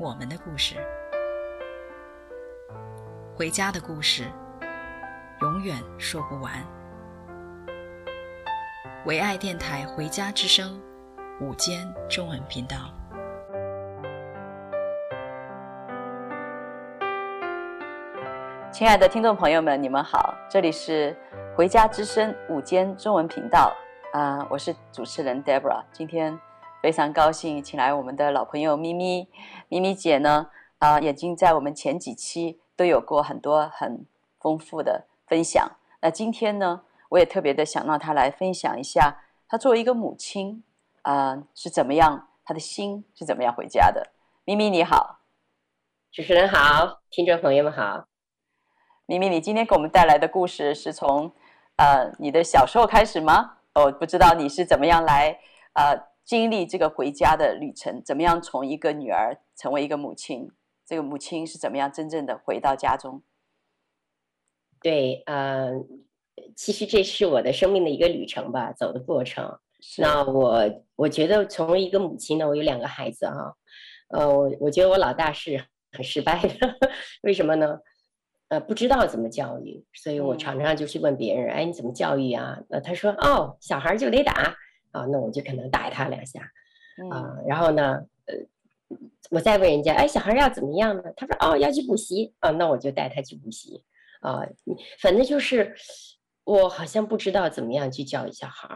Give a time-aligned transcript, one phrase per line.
[0.00, 0.76] 我们的故事，
[3.36, 4.26] 回家的故事，
[5.40, 6.52] 永远说不完。
[9.06, 10.80] 唯爱电台《回家之声》
[11.44, 12.76] 午间中文频道，
[18.70, 21.12] 亲爱的听众朋友们，你们好，这里是
[21.56, 23.76] 《回家之声》午间中文频道
[24.12, 26.38] 啊，我是主持人 Deborah，今天。
[26.80, 29.28] 非常高兴，请来我们的老朋友咪咪，
[29.68, 30.48] 咪咪姐呢，
[30.78, 34.06] 啊、呃，已经在我们前几期都有过很多很
[34.38, 35.68] 丰富的分享。
[36.00, 40.62] 那今天呢，我也特别的想让她来分享一下，她作为一个母亲，
[41.02, 44.12] 啊、呃，是怎么样，她的心是怎么样回家的。
[44.44, 45.18] 咪咪你好，
[46.12, 48.04] 主持人好，听众朋友们好。
[49.06, 51.32] 咪咪，你今天给我们带来的故事是从，
[51.74, 53.56] 呃，你的小时候开始吗？
[53.74, 55.40] 我不知道你是怎么样来，
[55.72, 56.06] 呃。
[56.28, 60.50] 经历这个回家的旅程，怎么样从一个女儿成为一个母亲？
[60.84, 63.22] 这个母亲是怎么样真正的回到家中？
[64.82, 65.70] 对，呃，
[66.54, 69.58] 其实这是我的生命的一个旅程吧，走的过程。
[69.96, 73.56] 那我我觉得，从一个母亲呢，我有两个孩子哈，
[74.08, 76.76] 呃，我我觉得我老大是很失败的，
[77.22, 77.78] 为什么呢？
[78.48, 82.58] 呃，不知道怎么教育，所以我常常就去问别人，嗯、哎，你怎么教育啊？
[82.68, 84.54] 那他说，哦，小孩就得打。
[84.98, 86.40] 啊，那我就可能打他两下，
[87.10, 88.34] 啊，然后呢，呃，
[89.30, 91.02] 我再问人家，哎，小孩要怎么样呢？
[91.16, 93.84] 他说，哦，要去补习，啊，那我就带他去补习，
[94.20, 94.42] 啊，
[95.00, 95.72] 反正就是
[96.42, 98.68] 我好像不知道怎么样去教育小孩，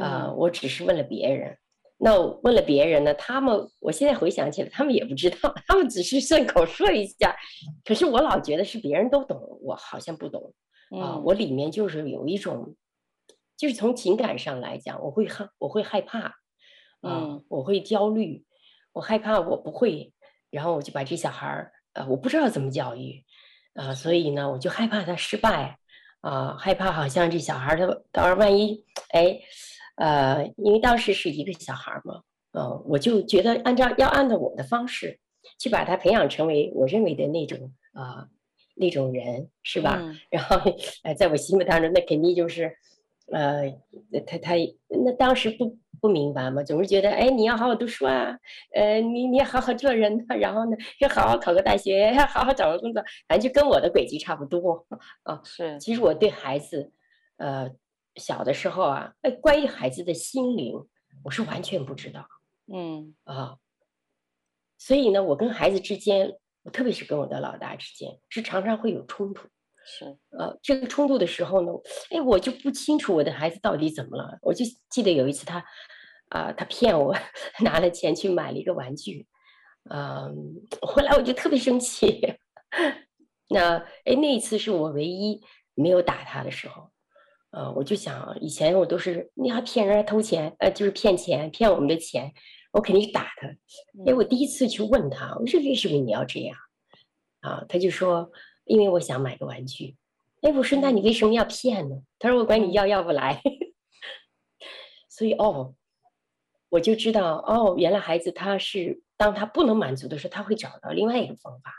[0.00, 1.56] 啊，我只是问了别人，
[1.96, 7.34] 那我问了别人呢，他们，我现在回想起来，他们也不知道，他们只是顺口说一下，
[7.82, 10.52] 可是我老觉得是别人都懂，我好像不懂，
[11.00, 12.76] 啊，我里面就是有一种。
[13.56, 16.34] 就是从情感上来讲，我会害，我会害怕，
[17.02, 18.44] 嗯，我会焦虑，
[18.92, 20.12] 我害怕我不会，
[20.50, 23.24] 然后我就把这小孩儿，呃，我不知道怎么教育，
[23.72, 25.78] 啊、呃，所以呢，我就害怕他失败，
[26.20, 29.40] 啊、呃，害怕好像这小孩儿他到时候万一，哎，
[29.96, 32.22] 呃，因为当时是一个小孩儿嘛，
[32.52, 35.18] 嗯、呃，我就觉得按照要按照我的方式
[35.58, 38.28] 去把他培养成为我认为的那种啊、呃、
[38.74, 39.96] 那种人，是吧？
[39.98, 40.60] 嗯、 然后，
[41.04, 42.76] 哎，在我心目当中，那肯定就是。
[43.32, 43.70] 呃，
[44.26, 44.54] 他他
[44.88, 48.38] 那当时不不明白嘛，总是觉得哎，你要好好读书啊，
[48.72, 54.86] 呃，你你要好好做人啊，然后呢，要好好考个大学，要好好找个工作，反正就跟我的轨迹差不多
[55.24, 55.40] 啊。
[55.44, 56.92] 是，其实我对孩子，
[57.38, 57.70] 呃，
[58.14, 60.86] 小的时候啊，哎，关于孩子的心灵，
[61.24, 62.28] 我是完全不知道。
[62.72, 63.56] 嗯啊，
[64.78, 69.48] 所以呢，我跟孩子之间，我特别是跟我的老大之间，是常常会有冲突。
[69.88, 70.04] 是，
[70.36, 71.70] 呃，这个冲突的时候呢，
[72.10, 74.36] 哎，我就不清楚我的孩子到底怎么了。
[74.42, 75.58] 我就记得有一次他，
[76.28, 77.14] 啊、呃，他骗我
[77.62, 79.28] 拿了钱去买了一个玩具，
[79.88, 82.20] 嗯、呃，后来我就特别生气。
[83.48, 85.40] 那，哎，那一次是我唯一
[85.74, 86.90] 没有打他的时候，
[87.52, 92.32] 呃，我就想，以前我都是你还骗人偷钱，呃，就是骗钱，骗我们的钱，
[92.72, 93.46] 我肯定是打他。
[94.04, 96.56] 哎，我第一次去问他，我说为什么你要这样？
[97.40, 98.32] 啊，他就说。
[98.66, 99.96] 因为我想买个玩具，
[100.42, 102.02] 哎，我说那你为什么要骗呢？
[102.18, 103.40] 他说我管你要，要不来。
[105.08, 105.74] 所以哦，
[106.68, 111.72] 我就知道哦，原来孩子他是当他不能满足的时候，他会找到另外一个方法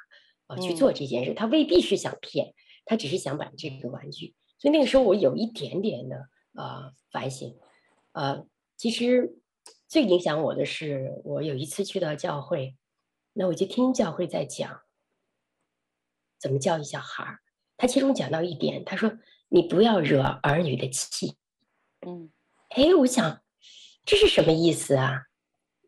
[0.48, 1.34] 啊去做这件事。
[1.34, 2.54] 他未必是想骗，
[2.86, 4.34] 他只是想买这个玩具。
[4.58, 6.16] 所以那个时候我有一点点的
[6.54, 7.58] 啊、呃、反省，
[8.14, 8.48] 啊、呃，
[8.78, 9.38] 其实
[9.90, 12.76] 最影响我的是我有一次去到教会，
[13.34, 14.82] 那我就听教会在讲。
[16.40, 17.40] 怎么教育小孩？
[17.78, 19.20] 他其中讲到一点，他说
[19.50, 21.36] ：“你不要惹儿女的气。”
[22.08, 22.32] 嗯，
[22.70, 23.42] 哎，我想
[24.04, 25.24] 这是什么意思啊？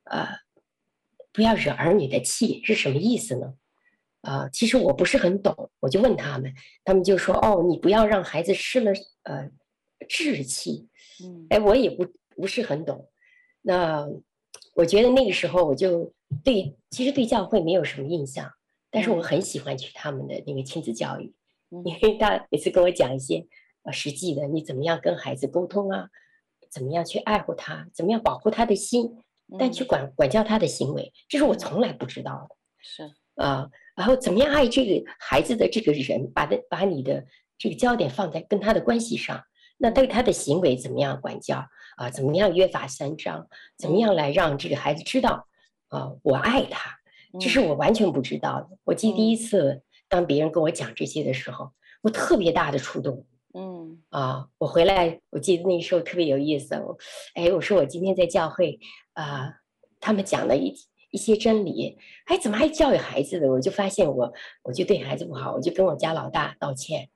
[0.04, 0.28] 呃，
[1.32, 3.54] 不要惹儿女的气是什么意思呢？
[4.22, 6.54] 啊、呃，其实我不是很懂，我就问他们，
[6.84, 8.92] 他们就说：“哦，你不要让孩子失了
[9.24, 9.50] 呃
[10.08, 10.90] 志气。”
[11.24, 12.06] 嗯，哎，我也不
[12.36, 13.10] 不是很懂。
[13.62, 14.08] 那
[14.74, 16.14] 我觉得那个时候我就
[16.44, 18.52] 对，其实对教会没有什么印象。
[18.92, 21.34] 但是我很喜欢去他们的那个亲子教育，
[21.70, 23.46] 因为他每次跟我讲一些
[23.84, 26.10] 呃实际的，你怎么样跟孩子沟通啊，
[26.72, 29.24] 怎么样去爱护他，怎么样保护他的心，
[29.58, 32.56] 但去管管教他的行为，这是我从来不知道的。
[32.80, 33.04] 是
[33.36, 37.26] 啊，然后怎么样爱这个孩子的这个人，把的把你的
[37.58, 39.44] 这个焦点放在跟他的关系上，
[39.78, 41.66] 那对他的行为怎么样管教
[41.98, 42.10] 啊？
[42.10, 43.48] 怎么样约法三章？
[43.78, 45.48] 怎么样来让这个孩子知道
[45.88, 46.99] 啊，我爱他？
[47.40, 48.70] 这是我完全不知道的。
[48.86, 51.72] 我记得第一次当别人跟我讲这些的时候，
[52.02, 53.26] 我特别大的触动。
[53.52, 56.76] 嗯啊，我回来，我记得那时候特别有意思。
[56.76, 56.98] 我，
[57.34, 58.80] 哎，我说我今天在教会
[59.14, 59.56] 啊，
[60.00, 60.74] 他们讲了一
[61.10, 63.50] 一些真理，哎，怎么还教育孩子的？
[63.52, 64.32] 我就发现我，
[64.62, 67.10] 我就对孩子不好，我就跟我家老大道歉。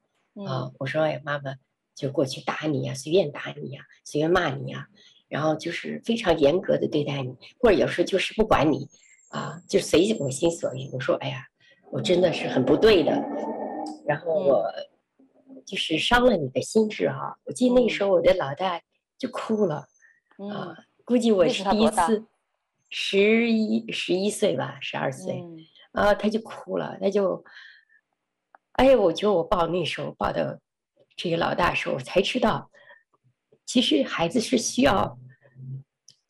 [0.48, 1.54] 啊，我说，哎，妈妈
[1.94, 4.88] 就过去打你呀，随便打你呀，随便骂你呀，
[5.28, 8.88] 然后就是非常严格的对待你，或者有时候就是不管你，
[9.34, 10.90] 啊，就随我心所欲。
[10.94, 11.46] 我说，哎呀，
[11.92, 13.12] 我真的是很不对的。
[14.08, 14.66] 然后我。
[15.66, 17.38] 就是伤了你的心智哈！
[17.46, 18.82] 我记得那时候我的老大
[19.18, 19.88] 就哭了，
[20.38, 22.26] 嗯、啊，估计我是第一次，
[22.90, 25.58] 十一十一岁吧，十二岁，嗯、
[25.94, 27.42] 啊，他就哭了，他就，
[28.74, 30.60] 哎呀，我觉得我抱那时候抱的
[31.16, 32.70] 这个老大时候，我才知道，
[33.66, 35.18] 其实孩子是需要，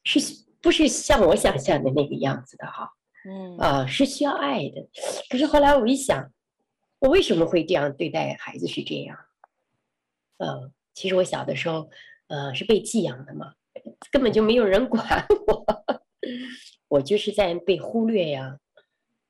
[0.04, 0.20] 是
[0.64, 2.90] 不是像我想象的那个样子的哈？
[3.30, 4.90] 嗯，啊，是需要爱的。
[5.30, 6.32] 可是后来我一想。
[7.00, 8.66] 我为什么会这样对待孩子？
[8.66, 9.18] 是这样，
[10.38, 11.90] 呃，其实我小的时候，
[12.28, 13.56] 呃，是被寄养的嘛，
[14.10, 15.06] 根本就没有人管
[15.46, 15.66] 我，
[16.88, 18.58] 我就是在被忽略呀，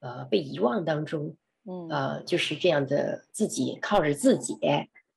[0.01, 4.56] 呃，被遗忘当中，嗯，呃，就是这样的自己靠着自己，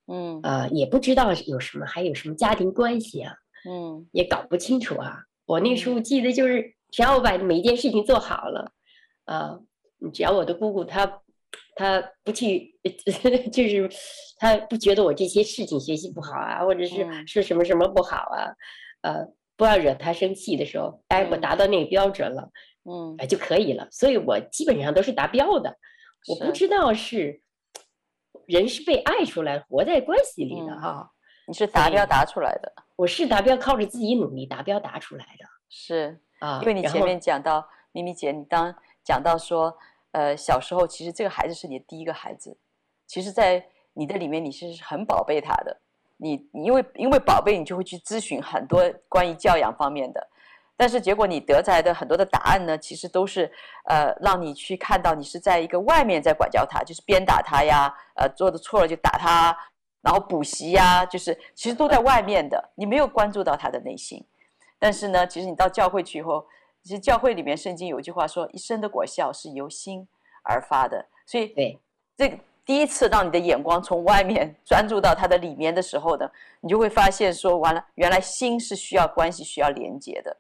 [0.07, 3.35] 嗯，呃，也不知道有什么，还有什么家庭关系啊，
[3.69, 5.25] 嗯，也搞不清楚啊。
[5.47, 8.73] 我那时候记得就是，只要我把每一件事情做好了，
[9.25, 9.59] 啊，
[10.13, 11.23] 只要我的姑姑她。
[11.75, 12.75] 她不去，
[13.53, 13.89] 就是
[14.39, 18.53] 她不觉得我这些事情学习不好啊，或者是是什么什么不好啊，
[19.03, 19.27] 呃，
[19.57, 22.51] 不要惹她生气的时候，哎，我达到那个标准了，
[22.85, 23.87] 嗯，哎就可以了。
[23.91, 25.77] 所以我基本上都是达标的。
[26.29, 27.41] 我不知道是
[28.47, 31.11] 人是被爱出来，活在关系里的哈。
[31.47, 35.45] 你是达标达出来的，我是达标靠着自己努力达标达出来的。
[35.69, 39.77] 是啊，因为你前面讲到咪咪姐，你当讲到说。
[40.13, 42.57] 呃，小时候其实这个孩子是你的第一个孩子，
[43.07, 45.79] 其实，在你的里面你是很宝贝他的，
[46.17, 50.27] 你你因为因为宝贝，你就会去咨询很多关于教养方面的，
[50.75, 53.53] 但是结果你得来的很多的答案呢，其实都是
[53.85, 59.55] 呃让你去看到你是在一个外面在管教他，就是鞭打他呀，呃做的错了就打他，
[60.03, 64.25] 然后补习呀，就是其实都在外面的，你没有关注到他的内心，
[64.79, 66.47] 但是呢，其实你到教会去以后。
[66.83, 70.07] 其实教会里面圣经有一句话说：“一生的果效是由心
[70.45, 71.81] 而发的。”所以，对
[72.17, 80.37] 这个第一次让你的眼光从外面专注到他的里面的时候呢，你就会发现说：“完了，原来心是需要关系、需要连接的。”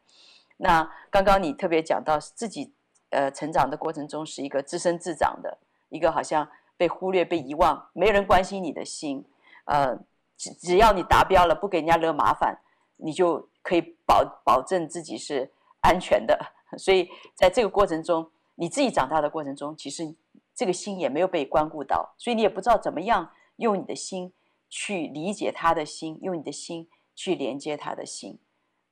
[0.58, 2.73] 那刚刚你特别讲到自己
[3.11, 5.58] 呃成长的过程中是一个自生自长的
[5.89, 9.25] 一个好像被忽略、被遗忘、没人关心你的心。
[9.67, 9.96] 呃，
[10.37, 12.58] 只只要你达标了，不给人家惹麻烦，
[12.96, 15.53] 你就可以保保证自己是。
[15.82, 16.37] 安全的，
[16.77, 20.17] 所以在这个过程中，你自己长大的过程中，其实
[20.53, 24.32] 这个心也没有被关顾到，所以你也不知道怎么样用你的心
[24.69, 28.41] 去理解他的心，用你的心去连接他的心，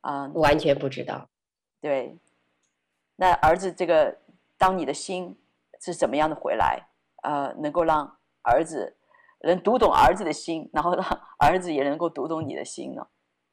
[0.03, 1.29] 啊、嗯，完全不知道。
[1.81, 2.17] 对，
[3.17, 4.17] 那儿子这个，
[4.57, 5.37] 当你的心
[5.81, 6.87] 是怎么样的回来，
[7.25, 8.97] 呃，能够让儿子
[9.45, 11.05] 能读懂儿子的心，然后让
[11.39, 13.07] 儿子也能够读懂你的心呢？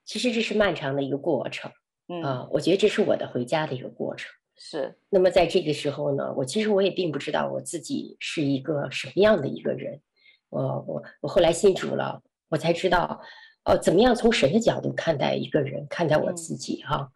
[0.05, 1.71] 其实这是漫长的一个过程。
[2.07, 4.29] 嗯、啊，我觉得这是我的回家的一个过程。
[4.57, 10.01] 是，那么在这个时候呢，我其实我也并不知道我自己是一个什么样的一个人。
[10.49, 13.21] 我我我后来信主了，我才知道，
[13.63, 17.09] 哦，怎么样从神的角度看待一个人，看待我自己哈。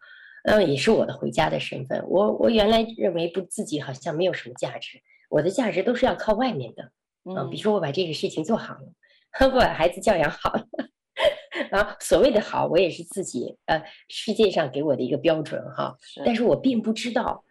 [0.44, 2.02] 嗯，嗯，也是我的回家的身份。
[2.08, 6.90] 我我原来认为不自己好像没有什么价值，我的价值都是要靠外面的。
[7.34, 8.92] 啊，比如说我把这个事情做好了，
[9.52, 10.66] 我把孩子教养好了。
[11.72, 15.96] 啊，所谓的好，我也是自己呃，世界上给我的一个标准哈。
[16.24, 17.44] 但是我并不知道，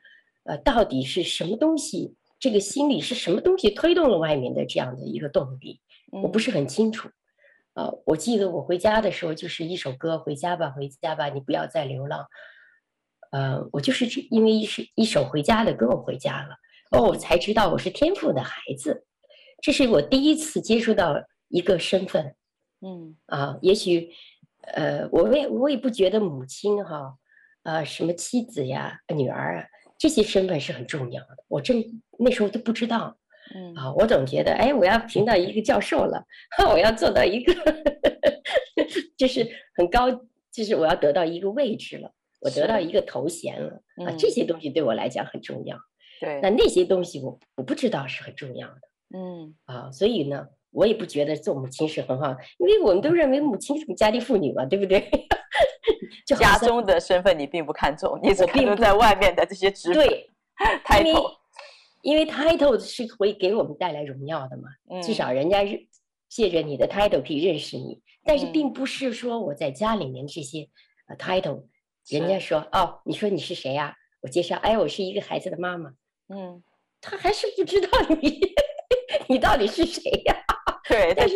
[0.43, 7.09] 呃，到底是什么东西，这个心理是什么东西推动了外面的这样的一个动力，我不是很清楚。
[7.73, 12.27] 呃，我记得我回家的时候就是一首歌，回家吧，回家吧，你不要再流浪。
[13.31, 16.55] 呃，我就是因为一首一首回家的歌，我回家了。
[16.91, 19.05] 哦，我才知道我是天赋的孩子，
[19.61, 21.15] 这是我第一次接触到
[21.47, 22.35] 一个身份。
[22.81, 24.11] 嗯啊，也许，
[24.61, 27.15] 呃，我也我也不觉得母亲哈，
[27.63, 29.65] 啊，什么妻子呀、女儿啊，
[29.97, 31.29] 这些身份是很重要的。
[31.47, 31.83] 我正
[32.19, 33.17] 那时候都不知道，
[33.55, 36.23] 嗯啊，我总觉得，哎，我要评到一个教授了，
[36.69, 37.53] 我要做到一个，
[39.17, 40.11] 就是很高，
[40.51, 45.77] 就是我要得到一个位置了，我得到一个头衔了，啊，这些东西对我来讲很重要。
[46.19, 48.81] 对，那那些东西我我不知道是很重要的。
[49.13, 49.55] 嗯。
[49.65, 55.09] 啊，所以呢，我也不觉得做母亲是很好，因为我们都认为母亲是个家庭妇女嘛，对不对？
[56.25, 60.29] 就家中的身份你并不看重，你只看重在外面的这些职对
[60.83, 61.31] title，
[62.01, 65.87] 因为 title 是会给我们带来荣耀的嘛，嗯、至少人家是
[66.27, 70.67] 借着你的 title 可以认识你，但是并不是说我在家里面这些
[71.17, 71.69] title，、嗯、
[72.09, 73.93] 人家说哦，你说你是谁呀、啊？
[74.21, 75.91] 我介绍，哎，我是一个孩子的妈妈，
[76.29, 76.63] 嗯，
[76.99, 77.87] 他还是不知道
[78.19, 78.39] 你。
[79.27, 80.79] 你到底是谁呀、啊？
[80.89, 81.35] 对，但是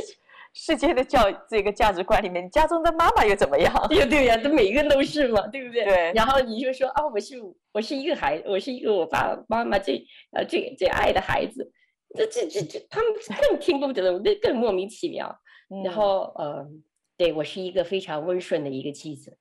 [0.53, 3.73] 世界的教这个价值观里面，你家中的妈妈又怎么样？
[3.87, 5.85] 对 对呀，这每个人都是嘛，对不对？
[5.85, 6.11] 对。
[6.13, 7.35] 然后你就说啊，我是
[7.71, 11.71] 我是一个孩子，我是一个我爸爸妈妈最呃最最爱的孩子，
[12.15, 15.39] 这这这这，他们更听不得，那更莫名其妙。
[15.69, 16.67] 嗯、然后呃，
[17.15, 19.37] 对我是一个非常温顺的一个妻子，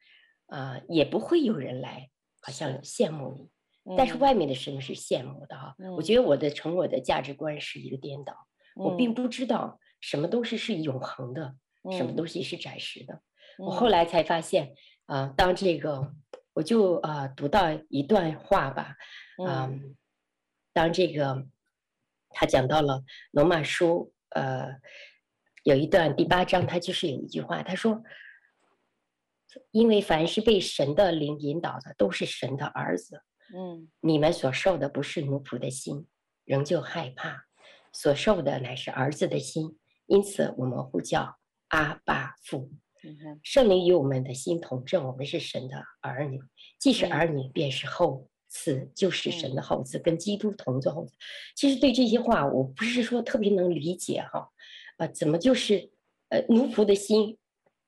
[0.49, 2.11] 啊、呃，也不会有人来
[2.43, 3.49] 好像羡慕你。
[3.97, 8.35] 但是外面的人是羡慕的哈，嗯、我觉得我的从我的价值观是一个颠倒，
[8.77, 11.55] 嗯、我并不知道什么东西是永恒的，
[11.85, 13.15] 嗯、什么东西是暂时的。
[13.59, 14.75] 嗯、我后来才发现，
[15.07, 16.13] 啊、呃，当这个
[16.53, 18.97] 我就啊、呃、读到一段话吧，
[19.47, 19.81] 啊、呃，
[20.73, 21.47] 当这个
[22.31, 24.69] 他讲到了罗马书，呃，
[25.63, 28.03] 有一段第八章，他就是有一句话，他说，
[29.71, 33.23] 因为凡是被神的灵引导的，都是神的儿子。
[33.57, 36.07] 嗯，你们所受的不是奴仆的心，
[36.45, 37.47] 仍旧害怕；
[37.93, 41.39] 所受的乃是儿子的心，因此我们呼叫
[41.69, 42.71] 阿爸父。
[43.05, 46.41] 嗯、圣灵与我们的心同证，我们是神的儿女。
[46.79, 51.11] 既是儿女，便是后嗣，嗯、就是神的后嗣，跟基督同作后嗣。
[51.55, 54.51] 其实对这些话，我不是说特别能理解哈，
[54.99, 55.91] 啊，怎么就是
[56.29, 57.39] 呃奴仆的心，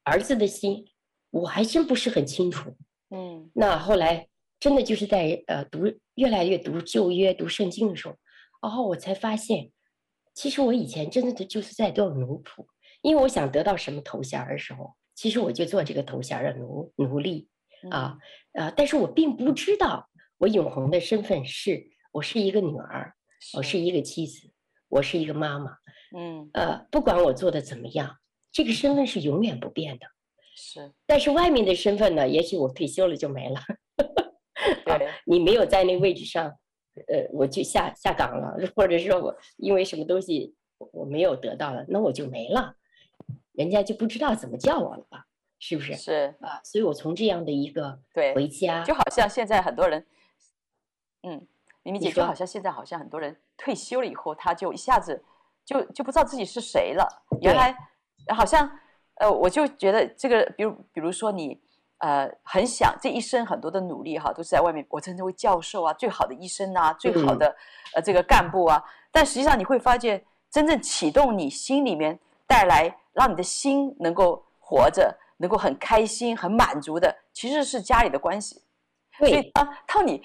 [0.05, 0.87] 儿子的心，
[1.31, 2.75] 我还真不是很清楚。
[3.11, 4.30] 嗯，那后来。
[4.61, 8.17] 真的就是在呃读越来越读旧约读圣经的时候，
[8.63, 9.73] 然后我才发现，
[10.35, 12.67] 其实我以前真的就是在做奴仆，
[13.01, 17.49] 因为我想得到什么头衔的时候，其实我就做这个头衔的奴奴隶
[17.91, 18.19] 啊
[18.53, 18.71] 啊！
[18.77, 23.15] 但是我并不知道我永恒的身份是我是一个女儿，
[23.55, 24.53] 我是一个妻子，
[24.89, 25.79] 我是一个妈妈。
[26.15, 28.19] 嗯呃，不管我做的怎么样，
[28.53, 30.07] 这个身份是永远不变的。
[30.55, 32.29] 是，但是外面的身份呢？
[32.29, 33.61] 也许我退休了就没了。
[34.85, 36.47] 对，你没有在那个位置上，
[37.09, 40.55] 呃，我就下下岗了，或者说我因为什么东西
[40.93, 42.77] 我没有得到了，那我就没了，
[43.53, 45.27] 人家就不知道怎么叫我了吧？
[45.59, 45.95] 是不是？
[45.95, 50.07] 是啊，所以我从这样的一个对回家，就好像现在很多人，
[51.23, 51.47] 嗯，
[51.83, 55.23] 明明姐就好像现在好像很多人退休了以后，他就一下子
[55.65, 57.07] 就就不知道自己是谁了。
[57.41, 57.77] 原来
[58.29, 58.71] 好像
[59.17, 61.61] 呃，我就觉得这个，比如比如说你。
[62.01, 64.85] 呃，很想这一生很多的努力哈，都是在外面。
[64.89, 67.55] 我称之为教授啊，最好的医生啊，最好的
[67.95, 68.83] 呃这个干部啊。
[69.13, 78.63] 但实际上你会发现，真正启动你心里面带来让你的心能够活着，能够很开心、很满足的，其实是家里的关系。
[79.19, 80.23] 所以当当你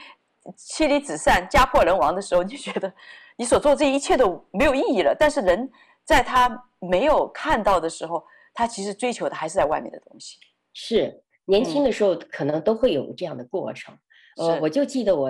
[0.55, 2.94] 妻离子散、家破人亡的时候，你就觉得
[3.36, 5.13] 你所做这一切都没有意义了。
[5.13, 5.70] 但是人
[6.05, 10.38] 在他没有看到的时候，他其实追求的还是在外面的东西。
[10.74, 11.22] 是。
[11.46, 13.96] 年轻的时候可能都会有这样的过程，
[14.38, 15.28] 呃、嗯，我就记得我，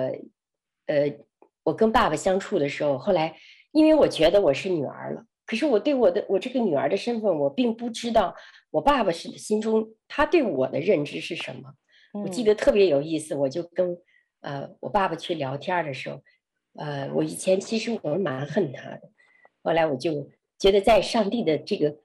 [0.86, 1.18] 呃，
[1.62, 3.36] 我跟爸爸相处的时候，后来
[3.72, 8.34] 因为我觉得我是女儿了，可是我对我的我这个女儿的身份，我并不知道
[8.70, 11.74] 我爸爸是心中他对我的认知是什么。
[12.14, 13.98] 嗯、我记得特别有意思，我就跟
[14.40, 16.22] 呃我爸爸去聊天的时候，
[16.76, 19.02] 呃，我以前其实我蛮恨他的，
[19.62, 21.98] 后来我就觉得在上帝的这个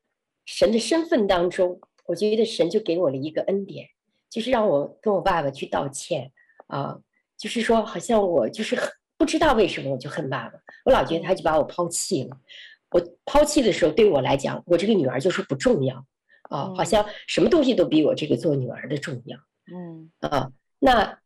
[0.45, 3.87] 神的身份当中，我觉得神就给我了一个恩典。
[4.31, 6.31] 就是让我跟我爸爸去道歉
[6.67, 6.97] 啊，
[7.37, 8.79] 就是说好像我就是
[9.17, 12.37] 不知道为什么我就恨爸爸，我老觉得他就把我抛弃了。
[12.91, 15.97] 我抛弃的时候，对我来讲，我这个女儿就是不重要
[16.49, 19.37] 啊，好像什么东西都比我这个做女儿的重要。
[19.71, 21.19] 嗯啊，那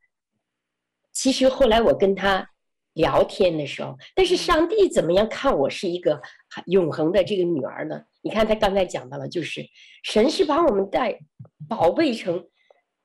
[1.12, 2.50] 其实后来我跟他
[2.94, 6.22] 聊天的时候，但是上帝怎么样看我是一个
[6.66, 8.02] 永恒的这个女儿呢？
[8.24, 9.64] 你看他刚才讲到了，就是
[10.04, 11.20] 神是把我们带
[11.70, 12.48] 宝贝成。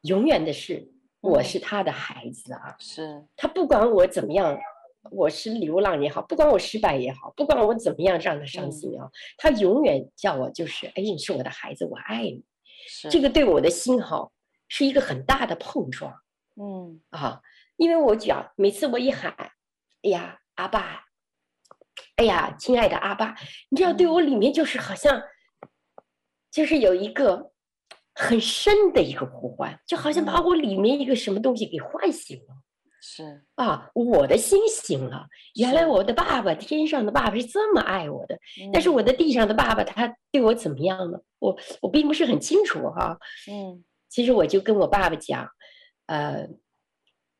[0.02, 0.90] 永远的是，
[1.20, 2.74] 我是他的孩子啊！
[2.78, 4.58] 是他不管我怎么样，
[5.10, 12.42] 我是流浪也好，不管我失败也好，不管我怎么样让他伤心啊，他永远叫我就是，哎，你是我的孩子，我爱你。
[13.10, 14.32] 这个对我的心好
[14.68, 16.22] 是一个很大的碰撞。
[16.56, 17.42] 嗯啊，
[17.76, 19.34] 因为我讲每次我一喊，
[20.02, 21.04] 哎呀，阿爸，
[22.16, 23.36] 哎呀，亲爱的阿爸，
[23.68, 25.22] 你知道，对我里面就是好像，
[26.50, 27.52] 就是有一个。
[28.14, 32.56] 很深的一个呼唤，就好像把我里面一个什么东西给唤醒了。
[33.02, 38.38] 是啊，我的心醒了，原来我的爸爸天上的爸爸是这么爱我的，
[38.74, 41.18] 但是我的地上的爸爸他对我怎么样呢？
[41.38, 43.18] 我我并不是很清楚哈。
[43.50, 45.48] 嗯，其实我就跟我爸爸讲，
[46.06, 46.46] 呃，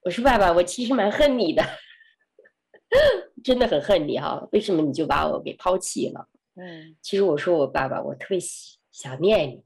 [0.02, 1.62] 我说爸爸，我其实蛮恨你的，
[3.44, 6.26] 真的很恨你哈，为什么你就把我给抛弃了？
[6.56, 8.38] 嗯，其实我说我爸爸，我特别
[8.90, 9.62] 想念你。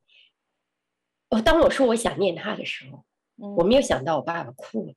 [1.30, 3.04] 哦，当我说我想念他的时候，
[3.56, 4.94] 我没有想到我爸爸哭了。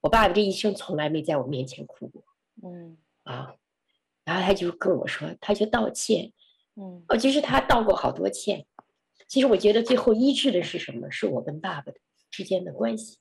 [0.00, 2.22] 我爸爸这一生从来没在我面前哭过，
[2.62, 3.54] 嗯啊，
[4.24, 6.30] 然后他就跟我说，他就道歉，
[6.76, 8.66] 嗯，哦，其实他道过好多歉。
[9.26, 11.10] 其实我觉得最后医治的是什么？
[11.10, 11.90] 是我跟爸爸
[12.30, 13.16] 之间的关系，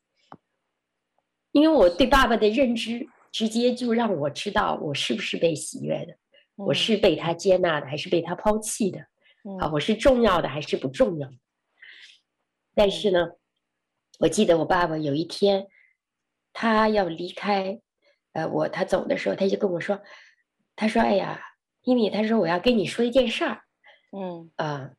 [1.54, 6.12] 因为我对爸爸的认知，直接就让我知道我是不是被喜悦的，
[6.58, 9.00] 嗯、我是被他接纳的，还是被他抛弃的？
[9.46, 11.36] 嗯、啊，我是重要的还是不重要的？
[12.76, 13.32] 但是呢，
[14.20, 15.68] 我记得我爸爸有一天。
[16.56, 17.82] 他要离开，
[18.34, 20.00] 呃，我他走的时候，他就跟我说，
[20.76, 21.42] 他说：“哎呀，
[21.84, 23.64] 咪咪，他说我要跟你说一件事儿。”
[24.16, 24.92] 嗯啊，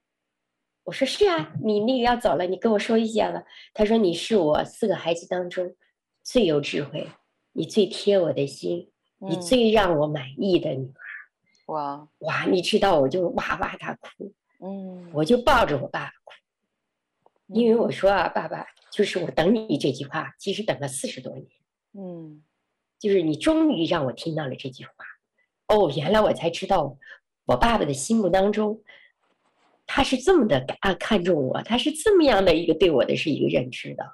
[0.83, 3.45] 我说是啊，你那个要走了，你跟我说一下了。
[3.73, 5.76] 他说你是我四个孩子当中
[6.25, 7.09] 最有智慧，
[7.52, 11.73] 你最贴我的心，你最让我满意的女儿。
[11.73, 16.33] 哇哇，你知道我就哇哇大哭，嗯，我就抱着我爸爸哭，
[17.48, 18.66] 因为我说啊，爸爸。
[18.94, 21.48] 就是我等你这句话，其实等了四十多年，
[21.94, 22.44] 嗯，
[23.00, 24.92] 就是你终于让我听到了这句话，
[25.66, 26.96] 哦，原来我才知道，
[27.45, 28.84] 我爸爸的心目当中，
[29.84, 34.04] 他是这么的啊看重我，他是这么样的一个对我的是一个认知的，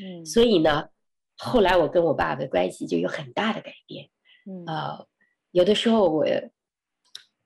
[0.00, 0.90] 嗯，所以呢，
[1.36, 4.10] 后来我跟我爸爸的关系就有很大的改变，
[4.46, 4.64] 嗯。
[4.66, 5.08] 啊、呃，
[5.50, 6.24] 有的时候我，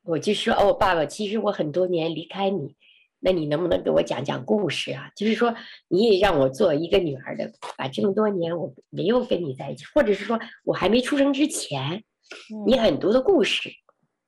[0.02, 2.76] 我就说哦，爸爸，其实我很多年离开你。
[3.24, 5.10] 那你能不能给我讲讲故事啊？
[5.16, 5.54] 就是说，
[5.88, 12.04] 你也让我做一个女儿的，把这么多年我没有跟你在一起，或者是说我还没出生之前，
[12.66, 13.70] 你很多的故事，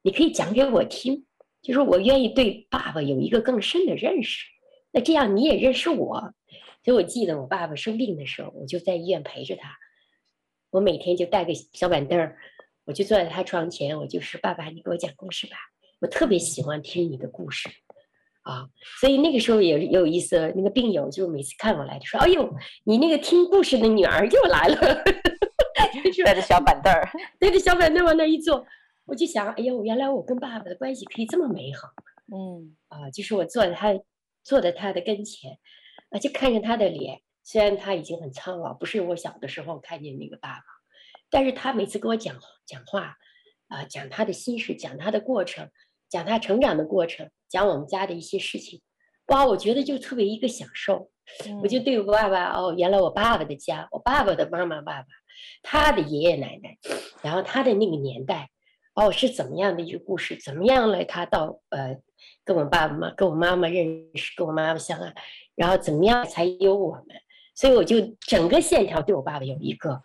[0.01, 1.27] 你可以讲给我听。
[1.61, 4.47] 就是我愿意对爸爸有一个更深的认识。
[4.93, 6.33] 那这样你也认识我。
[6.83, 9.77] 所以我记得我爸爸生病的时候，我就在医院陪着他。
[10.71, 12.39] 我每天就带个小板凳儿，
[12.87, 15.57] 我就坐在他床前，我就说：“爸爸，你给我讲故事吧。”
[16.01, 17.69] 我特别喜欢听你的故事。
[18.47, 18.63] 啊，
[19.01, 20.53] 所以那个时候也也有意思。
[20.55, 22.49] 那个病友就每次看我来，就说：“哎呦，
[22.85, 24.77] 你那个听故事的女儿又来了。
[26.25, 28.65] ”带着小板凳儿， 带着小板凳往那一坐，
[29.05, 31.89] 我就想：“哎呦，原来我跟爸爸的关系可以这么美好。”
[32.33, 33.93] 嗯，啊，就是我坐在他
[34.45, 35.59] 坐在他的跟前，
[36.11, 40.65] 啊，就看着他的脸，虽然他已经很苍老，不是我小的时候看见那个爸爸，
[41.31, 43.17] 但是他每次跟我讲讲话，
[43.69, 45.69] 啊，讲他的心事，讲他的过程，
[46.09, 47.31] 讲他成长的过程。
[47.49, 48.83] 讲我们家的一些事情，
[49.29, 51.11] 哇，我觉得就特别一个享受。
[51.47, 55.07] 嗯、我就对我爸爸哦，原来我爸爸的家，我爸爸的妈妈、爸爸，
[55.63, 56.77] 他的爷爷奶奶，
[57.23, 58.51] 然后他的那个年代，
[58.95, 60.37] 哦，是怎么样的一个故事？
[60.37, 61.97] 怎么样来他到呃，
[62.45, 65.15] 跟我爸爸妈、跟我妈妈认识，跟我妈妈相爱，
[65.55, 67.17] 然后怎么样才有我们？
[67.55, 70.03] 所以我就整个线条对我爸爸有一个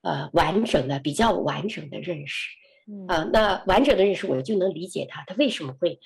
[0.00, 2.48] 呃完整的、比较完整的认识。
[3.08, 6.00] 啊、呃，那完整的认识，我就能理解他，他为什么会。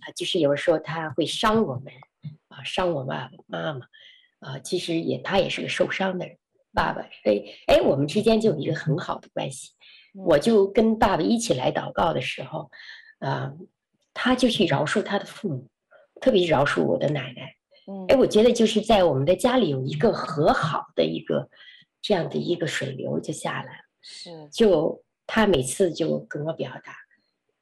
[0.00, 1.90] 啊，就是有时候他会伤我们，
[2.48, 3.86] 啊，伤我爸爸妈妈，
[4.40, 6.36] 啊，其实也他也是个受伤的人，
[6.74, 9.72] 爸爸，所以哎，我们之间就有一个很好的关系。
[10.14, 12.70] 我就跟爸爸一起来祷告的时候，
[13.20, 13.54] 啊，
[14.12, 15.68] 他就去饶恕他的父母，
[16.20, 17.54] 特别饶恕我的奶奶。
[18.08, 21.48] 哎，我觉得就是在我们的家里有一个和好的一个
[22.02, 23.84] 这样的一个水流就下来了。
[24.02, 26.96] 是，就他每次就跟我表达，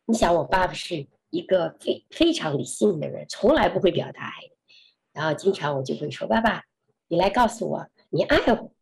[0.07, 1.07] 你想我爸爸是。
[1.31, 4.33] 一个非非常理性的人，从来不会表达爱。
[5.13, 6.63] 然后经常我就会说：“爸爸，
[7.09, 8.73] 你来告诉我你爱我。”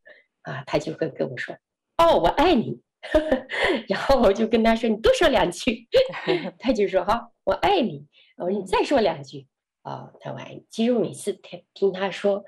[0.42, 1.57] 啊，他就会跟我说
[1.99, 2.81] ：“哦，我爱你。
[3.88, 5.88] ”然后我就跟他说：“你多说两句。
[6.61, 9.49] ”他就说：“好，我爱你。”我说：“你再说两句。”
[9.83, 10.64] 啊，他我爱你。
[10.70, 12.44] 其实我每次听听他说，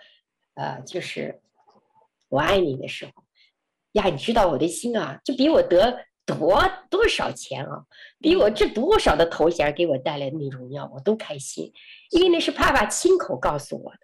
[0.55, 1.41] 呃，就是
[2.29, 3.25] 我爱你的时候，
[3.93, 6.05] 呀，你知道我的心啊，就比我得。
[6.27, 6.61] 多
[6.91, 7.87] 多少钱啊？
[8.19, 11.73] 比我这多少的头衔给我带来的那种荣耀，我都开心，
[12.11, 14.01] 因为那是爸爸亲口告诉我的。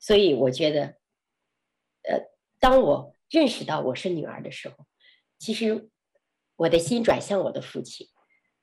[0.00, 0.96] 所以我觉得，
[2.02, 2.20] 呃，
[2.58, 4.74] 当我认识到我是女儿的时候，
[5.38, 5.88] 其实
[6.56, 8.08] 我的心转向我的父亲，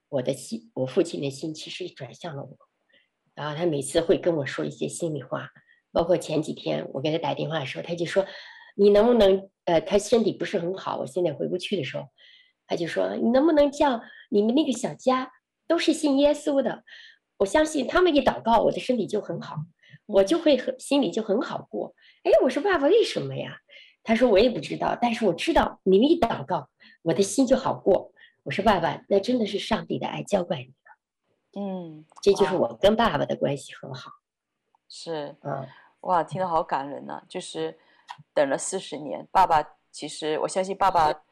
[0.10, 2.58] 我的心，我父亲的心其实转向了我。
[3.34, 5.50] 然后他每次会跟我说一些心里话，
[5.91, 8.26] 包括前几天我给他打电话的时候，他就说
[8.76, 9.50] ：“你能不能……
[9.65, 12.04] 呃，他身体不是很好，我现在回不去的时候。”
[12.67, 15.32] 他就说：“你能不能叫你们那个小家
[15.67, 16.84] 都是信耶稣的？
[17.38, 19.58] 我相信他们一祷告，我的身体就很好，
[20.06, 23.58] 我就会很心里就很好过。”哎，我说爸爸为什么呀？
[24.04, 26.69] 他说我也不知道，但是我知道你们一祷告，
[27.04, 28.12] 我的心就好过。
[28.43, 31.62] 我说爸爸，那真的是上帝的爱浇灌你了。
[31.62, 34.12] 嗯，这就是我跟爸爸的关系很好。
[34.89, 35.65] 是，嗯，
[36.02, 37.23] 哇，听得好感人呐、啊。
[37.30, 37.78] 就是
[38.34, 41.23] 等了四十年，爸爸其实我相信爸爸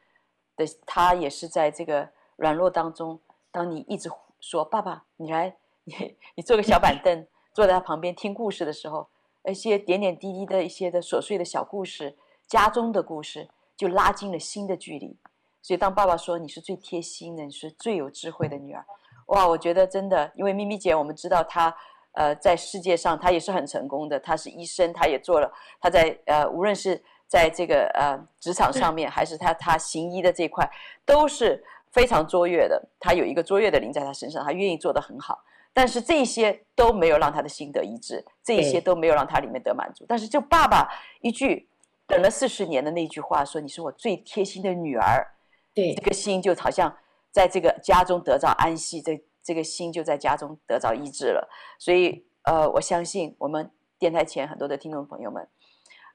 [0.56, 3.20] 的他也是在这个软弱当中。
[3.50, 4.10] 当你一直
[4.40, 9.08] 说爸爸，你来，你你坐个小板凳，坐在他旁边听故事的时候，
[9.44, 15.16] 一些点点滴滴的一些的琐碎的小故事，家中的故事，就拉近了心的距离。
[15.60, 18.84] 所以当爸爸说你是最贴心的，你是最有智慧的女儿，
[19.26, 21.74] 哇，我觉得真的，因为咪咪姐我们知道她。
[22.14, 24.20] 呃，在世界上，他也是很成功的。
[24.20, 25.50] 他是医生，他也做了。
[25.80, 30.70] 他在呃，无论是在这个呃职场上面，还是他他行医的这一块，
[31.06, 32.90] 都是非常卓越的。
[33.00, 35.42] 他有一个卓越的灵在他身上，他愿意做得很好。
[35.72, 40.04] 但是这些都没有让他的心得医治，这些都没有让他里面得满足。
[40.06, 40.86] 但是就爸爸
[41.22, 41.66] 一句
[42.06, 45.26] 等了四十年的那句话说：“你是我最贴心的女儿。”
[45.72, 46.94] 对，这个心就好像
[47.30, 49.00] 在这个家中得到安息。
[49.00, 55.48] 这这个心就在家中得到医治了，所以呃，我相信我们电台前很多的听众朋友们，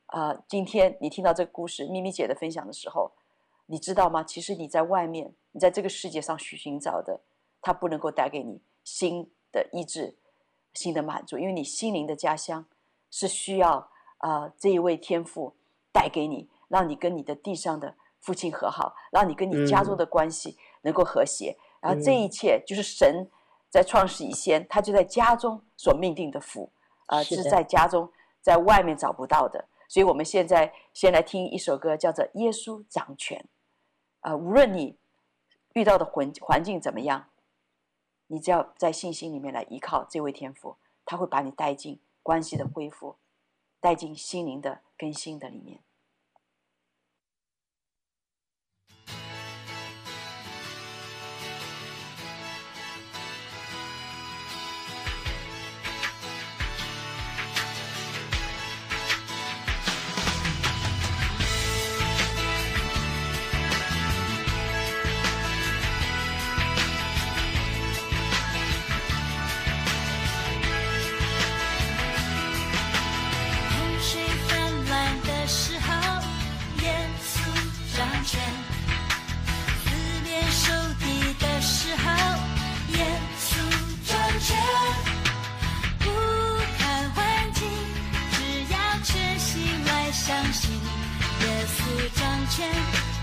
[0.08, 3.12] 呃，今天你听到这个故事，咪咪姐的分享的时候，
[3.65, 4.24] 你知道吗？
[4.24, 7.22] 其实你在外面，你在这个世界上去寻找的，
[7.62, 10.15] 它不能够带给你新的医治、
[10.74, 12.65] 新的满足，因为你心灵的家乡
[13.12, 13.89] 是需要
[14.20, 15.54] 啊、呃、这一位天父
[15.91, 21.52] 带给你，让你跟你的地上的父亲和好，让你跟你家中的关系能够和谐。
[21.52, 23.30] 嗯然后这一切就是神
[23.70, 26.72] 在创世以前，他就在家中所命定的福，
[27.06, 29.63] 啊、呃，是在家中，在外面找不到的。
[29.88, 33.39] 所以我们现在先来听一首歌，叫做《耶稣掌权》。
[34.19, 34.97] 啊、呃，无论你
[35.73, 37.30] 遇到的环环境怎么样，
[38.28, 43.15] 你只要在信心里面来依靠这位天父，他会把你带进关系的恢复，
[43.80, 45.80] 带进心灵的更新的里面。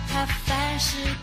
[0.08, 1.13] 他凡事。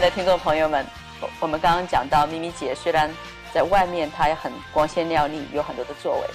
[0.00, 0.82] 爱的听众朋友们，
[1.42, 3.14] 我们刚刚讲到咪咪姐虽然
[3.52, 6.26] 在外面她也很光鲜亮丽，有很多的作为，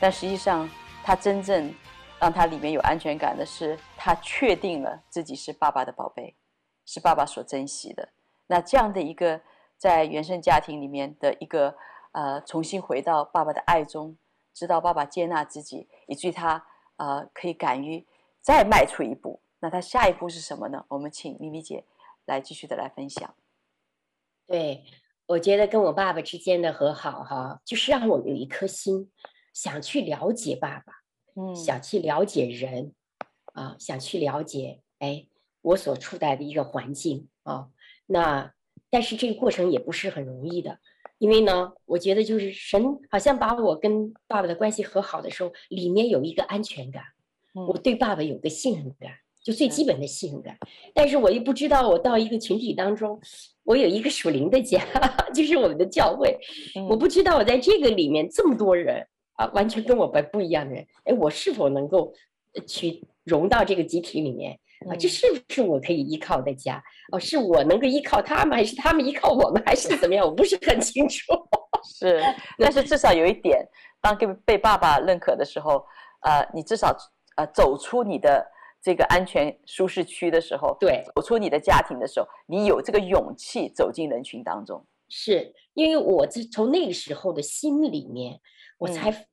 [0.00, 0.66] 但实际上
[1.04, 1.70] 她真正
[2.18, 6.34] 让她里面有安全感的是，她确定了自己是爸爸的宝贝，
[6.86, 8.08] 是爸爸所珍惜的。
[8.46, 9.38] 那这样的一个
[9.76, 11.76] 在原生家庭里面的一个
[12.12, 14.16] 呃，重新回到爸爸的爱中，
[14.54, 16.64] 知道爸爸接纳自己，以至于他
[16.96, 18.02] 呃可以敢于
[18.40, 19.42] 再迈出一步。
[19.58, 20.82] 那他下一步是什么呢？
[20.88, 21.84] 我们请咪咪姐。
[22.26, 23.34] 来继续的来分享，
[24.46, 24.84] 对，
[25.26, 29.10] 我觉得跟我爸爸之间的和好哈，就是让我有一颗心，
[29.52, 30.92] 想去了解爸爸，
[31.34, 32.94] 嗯，想去了解人，
[33.52, 35.26] 啊，想去了解，哎，
[35.62, 37.70] 我所处在的一个环境啊，
[38.06, 38.54] 那
[38.90, 40.78] 但是这个过程也不是很容易的，
[41.18, 47.02] 因为呢，我觉得就是神好像把我跟爸爸的关系和好的时候，里面有一个安全感，
[47.54, 49.12] 嗯，我对爸爸有个信任感。
[49.42, 50.56] 就最基本的信任感，
[50.94, 53.18] 但是我又不知道，我到一个群体当中，
[53.64, 54.82] 我有一个属灵的家，
[55.32, 56.38] 就是我们的教会，
[56.90, 59.02] 我不知道我在这个里面这么多人
[59.36, 62.12] 啊，完全跟我不不一样的人，哎，我是否能够
[62.66, 64.52] 去融到这个集体里面
[64.86, 64.94] 啊？
[64.94, 66.82] 这是不是我可以依靠的家？
[67.10, 70.26] 哦，是我能够依靠他们，还是他们依靠我们，还是怎么样？
[70.26, 71.32] 我不是很清楚。
[71.82, 72.22] 是，
[72.58, 73.66] 但是至少有一点，
[74.02, 75.82] 当被被爸爸认可的时候，
[76.24, 76.94] 呃，你至少
[77.36, 78.46] 呃走出你的。
[78.82, 88.40] 这个安全舒适区的时候，对，走出你的家庭的时候，你有这个勇气走进人群当中，是因为我自从那个时候的心里面，
[88.78, 89.26] 我才、嗯、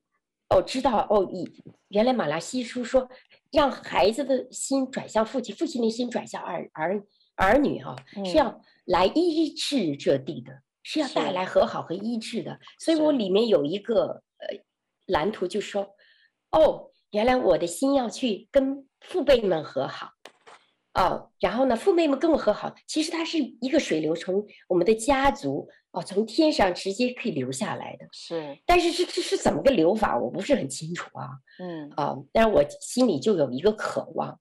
[0.49, 3.10] 哦知道哦，以原来马拉西书说，
[3.51, 7.01] 让孩子的心转向父亲，父亲的心转向儿儿
[7.36, 10.51] 儿女哈、啊嗯，是要来医治这地的，
[10.83, 12.60] 是要带来和好和医治的。
[12.79, 14.47] 所以我里面有一个呃
[15.05, 15.95] 蓝图，就说
[16.51, 18.86] 哦，原来我的心要去跟。
[19.00, 20.10] 父辈们和好，
[20.96, 28.08] 哦，然后呢，父辈们跟我和好，其实它是一个水流，从我们的家族哦，从天上直接可以流下来的。
[28.12, 31.30] 是，但是这这是怎么个流法，我不是很清楚啊。
[31.60, 34.38] 嗯，哦，但是我心里就有一个渴望。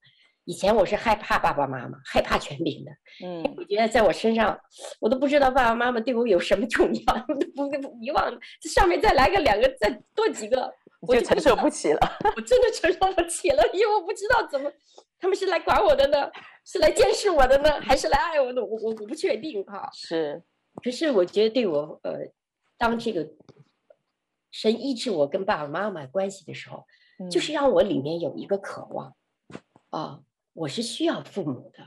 [0.47, 2.91] 以前我是害怕爸爸妈妈，害怕权柄的。
[3.23, 4.59] 嗯，我觉得在我身上，
[5.01, 8.33] 我都不知道爸爸妈妈对我有什么重要，都不不遗忘。
[8.59, 10.73] 这上面再来个两个，再多几个。
[11.07, 12.01] 我就承受不起了，
[12.37, 14.71] 我真的承受不起了，因为我不知道怎么，
[15.19, 16.31] 他们是来管我的呢，
[16.65, 18.65] 是来监视我的呢，还是来爱我的？
[18.65, 19.89] 我我我不确定哈。
[19.93, 20.43] 是，
[20.83, 22.19] 可是我觉得对我呃，
[22.77, 23.29] 当这个
[24.51, 26.85] 神医治我跟爸爸妈妈关系的时候，
[27.19, 29.15] 嗯，就是让我里面有一个渴望
[29.91, 30.21] 啊，
[30.55, 31.85] 我是需要父母的。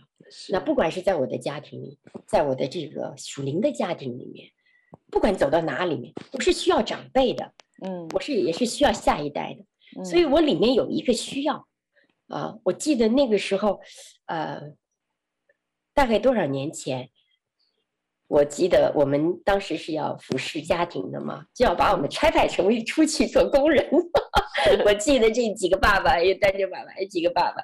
[0.50, 4.52] 那不管是在我的家庭里，在我的这个属灵的家庭里面，
[5.10, 7.52] 不管走到哪里面，我是需要长辈的。
[7.82, 9.64] 嗯，我是也是需要下一代的，
[9.98, 11.66] 嗯，所以我里面有一个需要，
[12.28, 13.80] 啊，我记得那个时候，
[14.26, 14.74] 呃，
[15.94, 17.10] 大概多少年前，
[18.28, 23.90] 我记得我们当时是要服侍家庭的嘛，就要把我们拆派成为出去做工人。
[24.86, 27.64] 我记得这几个爸爸，有单亲爸爸，有几个爸爸，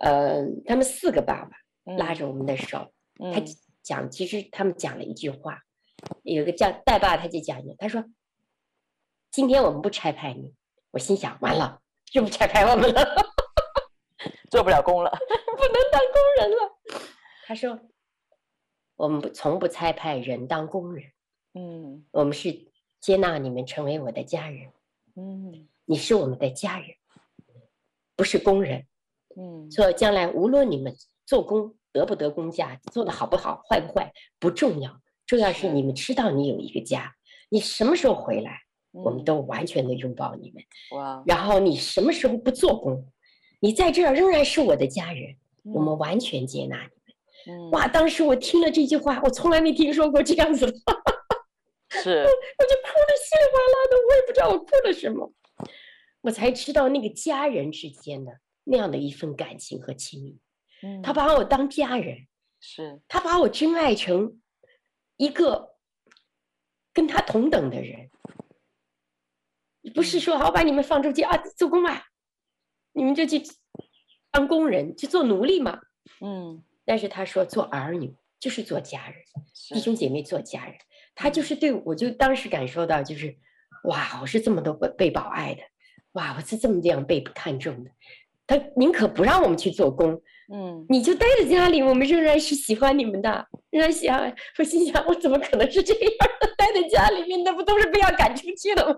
[0.00, 3.40] 呃，他们四个爸爸拉着我们的手，嗯，他
[3.82, 5.60] 讲，其实他们讲了一句话，
[6.24, 8.04] 有个叫代爸，他就讲的，他说。
[9.30, 10.52] 今天我们不拆派你，
[10.90, 11.80] 我心想完了，
[12.12, 13.00] 又不拆派我们了，
[14.50, 15.10] 做不了工了，
[15.56, 16.78] 不能当工人了。
[17.46, 17.78] 他说
[18.96, 21.12] ：“我们不从不拆派人当工人，
[21.54, 24.72] 嗯，我们是接纳你们成为我的家人，
[25.14, 26.88] 嗯，你是我们的家人，
[28.16, 28.84] 不是工人，
[29.36, 30.92] 嗯，所以将来无论你们
[31.24, 35.68] 做工得不得工价，做得好不好，坏不坏不重要，重要是。
[35.68, 37.14] 你们知道你有一个家，
[37.48, 40.62] 你什么时候回来？”我们都完全的拥抱你们，
[40.98, 41.22] 哇！
[41.26, 43.06] 然后你什么时候不做工，
[43.60, 46.90] 你在这儿仍然是我的家人，我们完全接纳你
[47.54, 47.70] 们。
[47.70, 47.86] 哇！
[47.86, 50.72] 当时我听了这句话，我从来没听说过这样子的，
[51.90, 55.32] 是， 我就哭的稀里哗啦的，我也不知道我哭了什么，
[56.22, 60.38] 我才知道那个家人之间的那样的一份感情和亲密。
[60.82, 62.26] 嗯，他把我当家人，
[62.60, 64.40] 是他把我真爱成
[65.16, 65.76] 一个
[66.92, 68.10] 跟他同等的人。
[69.94, 72.02] 不是说好把你们放出去啊，做工啊，
[72.92, 73.42] 你们就去
[74.30, 75.80] 当工人去做奴隶嘛。
[76.20, 79.16] 嗯，但是他说做儿女就是做家人，
[79.74, 80.74] 弟兄姐妹做家人，
[81.14, 83.36] 他就是对我就当时感受到就是，
[83.84, 85.62] 哇，我是这么多被被保爱的，
[86.12, 87.90] 哇，我是这么这样被看重的，
[88.46, 90.20] 他宁可不让我们去做工，
[90.52, 94.34] 嗯，你就待在家里，我们仍然是喜欢你们的，仍然喜欢。
[94.58, 96.54] 我心想，我怎么可能是这样的？
[96.56, 98.94] 待在家里面，那不都是被要赶出去的吗？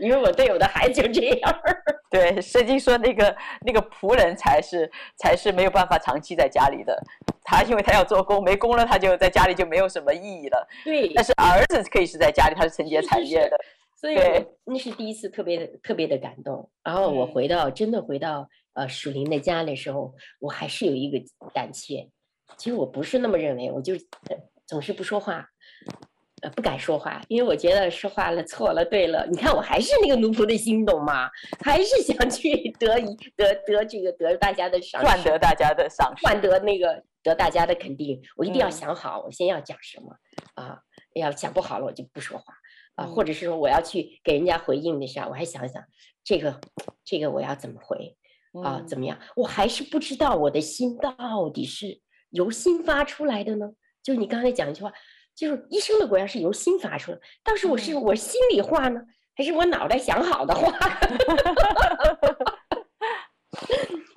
[0.00, 1.60] 因为我队友的孩子就这样，
[2.10, 7.00] 对，圣经说那个那个仆人才是才是没有办法长期在家里的，
[7.42, 10.68] 他因为他要做工，没工了他就在家里就没有什么意义了。
[10.84, 13.56] 对，但是儿子可以是在家里，他是承接产业的。
[13.96, 14.16] 所以
[14.64, 16.68] 那是第一次特别的特别的感动。
[16.82, 21.18] 然后我回到、嗯、真的回到呃属灵的家的时候，我还是有一个
[21.54, 22.10] 胆怯。
[22.58, 23.94] 其实我不是那么认为，我就
[24.66, 25.48] 总是不说话。
[26.42, 31.30] 呃，不敢说话，因为我觉得说话了错了，对了，你看我还是那个奴仆的心，懂吗？
[31.64, 38.20] 还是想去得一得得这个得大家的赏识，换得大家的赏识，换得那个得大家的肯定。
[38.36, 40.16] 我一定要想好，嗯、我先要讲什么
[40.54, 40.80] 啊？
[41.14, 42.52] 要想不好了，我就不说话
[42.96, 43.06] 啊。
[43.06, 45.80] 或者是说我要去给人家回应的时候，我还想想
[46.24, 46.60] 这个
[47.04, 48.16] 这个我要怎么回
[48.64, 48.80] 啊？
[48.80, 49.16] 嗯、怎么样？
[49.36, 52.00] 我还是不知道我的心到底是
[52.30, 53.70] 由心发出来的呢？
[54.02, 54.92] 就你刚才讲一句话。
[55.34, 59.00] 就是医生的果然是由心发出的，当时我是我心里话呢，
[59.34, 60.72] 还是我脑袋想好的话？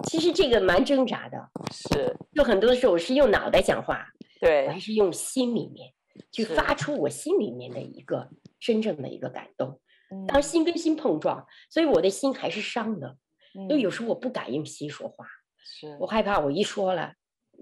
[0.07, 4.05] 其实这个蛮挣扎的，是，就很多的时候我是用脑袋讲话，
[4.39, 5.91] 对，我还是用心里面
[6.31, 9.79] 去发出我心里面的一个真正的一个感动。
[10.27, 13.17] 当心跟心碰撞，所以我的心还是伤的，
[13.53, 15.25] 因为有时候我不敢用心说话，
[15.63, 17.13] 是我害怕我一说了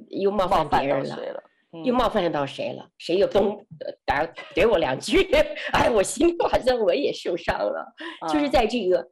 [0.10, 1.43] 又冒犯别人了。
[1.84, 2.88] 又冒犯到谁了？
[3.00, 3.66] 谁又东
[4.06, 5.24] 打怼我两句？
[5.74, 7.94] 哎，我心里好像我也受伤了。
[8.22, 9.10] 啊、就是在这个，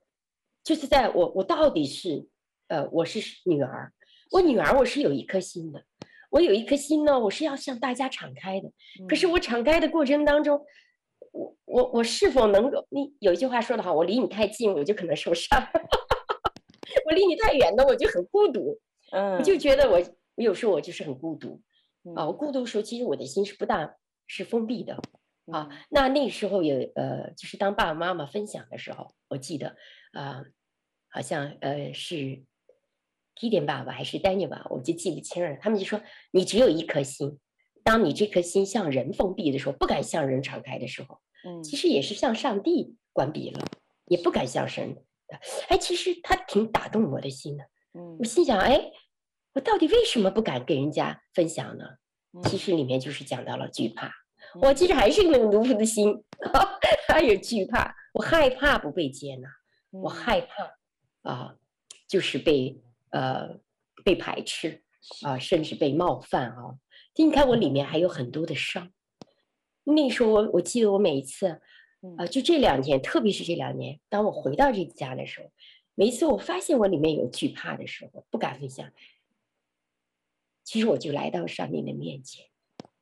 [0.64, 2.28] 就是在我我到底是，
[2.68, 3.92] 呃，我是女儿，
[4.32, 5.84] 我女儿我是有一颗心的，
[6.30, 8.68] 我有一颗心呢，我是要向大家敞开的。
[9.02, 10.64] 嗯、可是我敞开的过程当中，
[11.32, 12.86] 我我我是否能够？
[12.90, 15.60] 你有一句话说得好，我离你太近，我就可能受伤；
[17.08, 18.80] 我离你太远呢，我就很孤独。
[19.12, 19.98] 嗯，我就觉得我
[20.36, 21.60] 我有时候我就是很孤独。
[22.16, 25.00] 啊，我孤独的时候，其实我的心是不大，是封闭的，
[25.52, 29.70] 啊，那那时候有呃，就是当爸爸妈妈分享的时候，我记得
[30.14, 30.46] 啊、呃，
[31.10, 32.44] 好像呃是
[33.36, 35.58] Gideon 爸爸还是爸爸，我就记不清了。
[35.62, 37.40] 他们就说，你只有一颗心，
[37.84, 43.64] 当你这颗心向人封闭的时候，不敢向人敞开的时候，嗯，其实也是向上帝关闭了，
[44.06, 44.98] 也不敢向神。
[45.70, 48.92] 哎，其实他挺打动我的心的，嗯，我心想，哎。
[49.54, 51.86] 我到底为什么不敢跟人家分享呢？
[52.44, 54.10] 其实里面就是讲到了惧怕。
[54.62, 56.24] 我其实还是那个奴仆的心，
[57.08, 57.96] 还有惧怕。
[58.14, 59.50] 我害怕不被接纳，
[59.92, 61.56] 我害怕啊，
[62.08, 63.60] 就是被呃
[64.04, 64.84] 被排斥
[65.24, 66.76] 啊，甚至被冒犯啊。
[67.16, 68.92] 你看我里面还有很多的伤。
[69.84, 71.62] 那时候我我记得我每一次
[72.18, 75.52] 啊，就这两年，特别是这两年，当我回到这个家的时候，
[75.96, 78.90] 每一次我发现我里面有惧怕的时候，不敢分享。
[80.72, 82.46] 其实我就来到上帝的面前，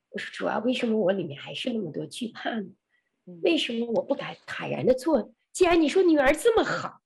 [0.09, 2.67] 我说主啊，为什么我里面还是那么多惧怕呢？
[3.43, 5.31] 为什么我不敢坦然的做？
[5.53, 6.99] 既然你说女儿这么好，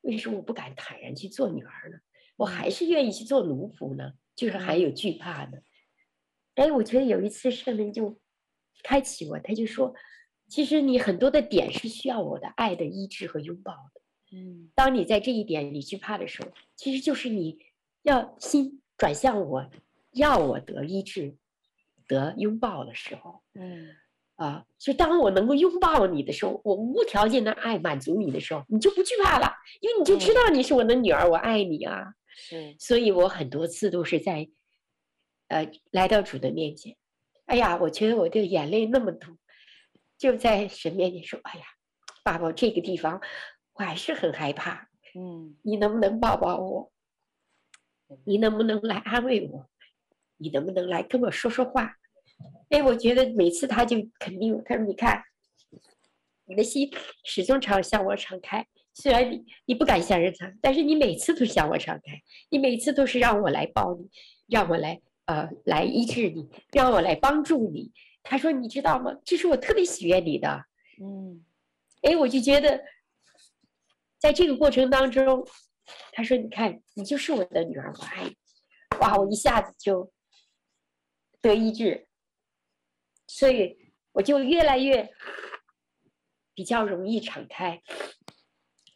[0.00, 1.98] 为什么我不敢坦然去做女儿呢？
[2.36, 4.14] 我还是愿意去做奴仆呢？
[4.34, 5.58] 就是还有惧怕呢。
[6.54, 8.18] 哎，我觉得有一次圣灵就
[8.82, 9.94] 开启我，他就说，
[10.48, 14.00] 其实你很多的点是需要我的爱的医治和拥抱的。
[14.34, 17.58] 嗯，当你在这一点你惧怕的时候，其实就是你
[18.00, 19.70] 要心转向我。
[20.16, 21.36] 要我得医治、
[22.08, 23.94] 得拥抱的时候，嗯，
[24.36, 32.14] 啊，所以当我能够拥抱你的时候，我无条件的爱满足你的时候，你就不惧怕了，因为你就知道你是我的女儿，我爱你啊。
[32.38, 34.48] 是，所以我很多次都是在，
[35.48, 36.96] 呃，来到主的面前，
[37.46, 39.36] 哎呀，我觉得我的眼泪那么多，
[40.18, 41.64] 就在神面前说，哎呀，
[42.24, 43.20] 爸爸，这个地方
[43.74, 46.90] 我还是很害怕，嗯，你能不能抱抱我？
[48.24, 49.68] 你能不能来安慰我？
[50.38, 51.96] 你能不能来跟我说说话？
[52.68, 55.22] 哎，我觉得每次他就肯定，他说：“你看，
[56.44, 56.90] 你的心
[57.24, 62.20] 始终朝向我敞开，虽然你你不敢向人敞，但是你每次都向我敞开，
[62.50, 64.10] 你每次都是让我来抱你，
[64.48, 69.16] 让我来呃来医治你，让我来帮助你。”他说：“你知道吗？
[69.24, 70.64] 这是我特别喜悦你的。”
[71.00, 71.44] 嗯，
[72.02, 72.82] 哎，我就觉得，
[74.18, 75.46] 在这个过程当中，
[76.12, 78.36] 他说：“你看，你就是我的女儿，我爱你。”
[79.00, 80.10] 哇，我一下子就。
[81.48, 82.06] 得医治，
[83.26, 85.10] 所以我就越来越
[86.54, 87.82] 比较容易敞开。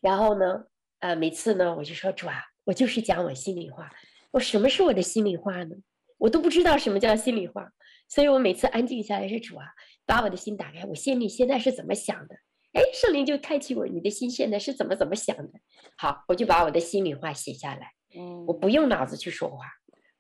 [0.01, 0.64] 然后呢，
[1.01, 3.90] 呃，每次呢，我就说主啊，我就是讲我心里话。
[4.30, 5.76] 我什么是我的心里话呢？
[6.18, 7.72] 我都不知道什么叫心里话。
[8.09, 9.66] 所以我每次安静下来是主啊，
[10.05, 12.34] 把我的心打开，我心里现在是怎么想的？
[12.72, 15.61] 哎，圣灵就开启我，你的心现在是怎么怎么想的？
[15.96, 17.92] 好，我就把我的心里话写下来。
[18.16, 19.64] 嗯，我不用脑子去说话，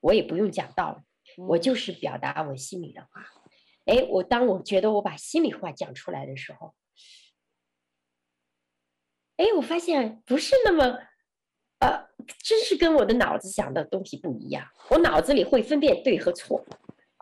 [0.00, 1.02] 我也不用讲道理。
[1.36, 3.24] 我就是表达我心里的话，
[3.86, 6.74] 哎，我当我觉得我把心里话讲出来的时候，
[9.36, 10.98] 哎，我发现不是那么，
[11.78, 12.08] 呃，
[12.42, 14.68] 真是跟我的脑子想的东西不一样。
[14.90, 16.64] 我脑子里会分辨对和错，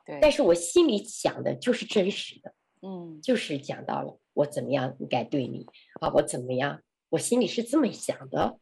[0.04, 5.66] 对，但是我心里想的就是真实的，嗯，就是讲到了我怎么样应该对你
[6.00, 8.58] 啊，我怎么样，我心里是这么想的。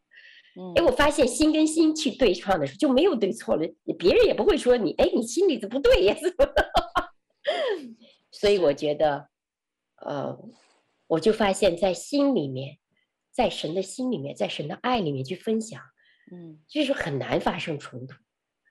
[0.57, 6.53] 嗯，哎，我发现心跟心去对撞的时候就没有对错了，别人也不会说你，哎，你心里的不对呀，怎么？
[8.31, 9.29] 所以我觉得，
[9.97, 10.37] 呃，
[11.07, 12.77] 我就发现，在心里面，
[13.31, 15.81] 在神的心里面，在神的爱里面去分享，
[16.31, 18.15] 嗯，就是很难发生冲突，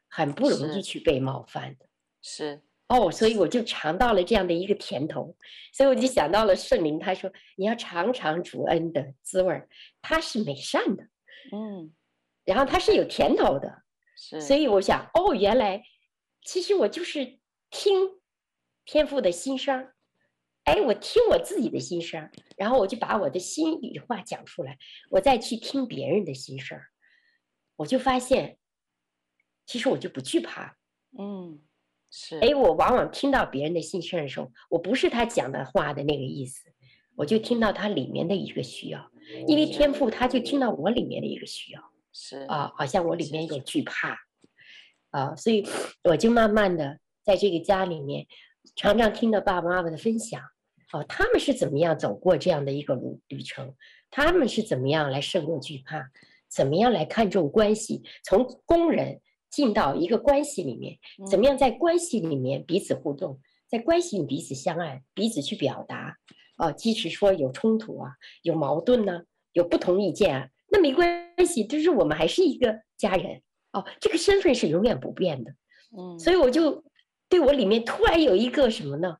[0.09, 1.87] 很不容易去被冒犯的。
[2.21, 5.37] 是哦，所以我就尝到了这样的一个甜头，
[5.73, 9.69] 所以我就想到了圣灵，他说你要尝尝主恩的滋味儿，
[10.03, 11.09] 他是美善的，
[11.53, 11.93] 嗯，
[12.45, 13.83] 然后他是有甜头的，
[14.17, 15.83] 是，所以我想，哦，原来
[16.43, 17.39] 其实我就是
[17.71, 18.17] 听。
[18.89, 19.91] 天赋的心声，
[20.63, 24.79] 哎，我听我自己的心声，然后我就把我的心里话讲出来，
[25.11, 26.79] 我再去听别人的心声，
[27.75, 28.59] 我就发现，
[29.67, 30.77] 其实我就不惧怕。
[31.19, 31.61] 嗯，
[32.13, 32.39] 是。
[32.39, 36.73] 哎，我往往听到别人的心声的时候，我不是他讲的话的那个意思，
[37.17, 39.11] 我就听到他里面的一个需要，
[39.47, 44.17] 因为天赋他就听到我里面的一个需要，是啊，好像我里面有惧怕，
[45.11, 45.67] 啊，所以
[46.05, 48.27] 我就慢慢的在这个家里面。
[48.75, 50.43] 常常听到爸爸妈妈的分享，
[50.93, 53.73] 哦，他们是怎么样走过这样的一个旅旅程？
[54.11, 56.11] 他们是怎么样来胜过惧怕？
[56.49, 58.03] 怎么样来看重关系？
[58.25, 59.21] 从工人
[59.51, 60.99] 进到一个关系里面，
[61.31, 66.17] 怎么样在关系里面彼此互动，在关系里彼此相爱，彼此去表达？
[66.57, 68.11] 啊，即使说有冲突啊，
[68.43, 73.43] 有矛盾呢、啊，有不同意见啊，那没关系，就是我们还是一个家人
[73.73, 75.53] 哦，这个身份是永远不变的。
[75.97, 76.85] 嗯，所以我就。
[77.29, 79.17] 对我里面突然有一个什么呢？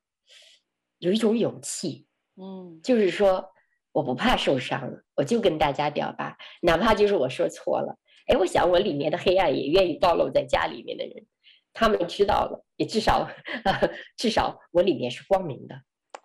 [0.97, 2.07] 有一种勇气，
[2.41, 3.49] 嗯，就是说
[3.91, 11.25] 我不怕受伤了，我就跟大家表白，哪怕就是我说错了，哎，我想我里面的黑暗也愿意暴露在家里面的人，
[11.73, 13.29] 他们知道了，也至少，
[14.15, 15.75] 至少我里面是光明的，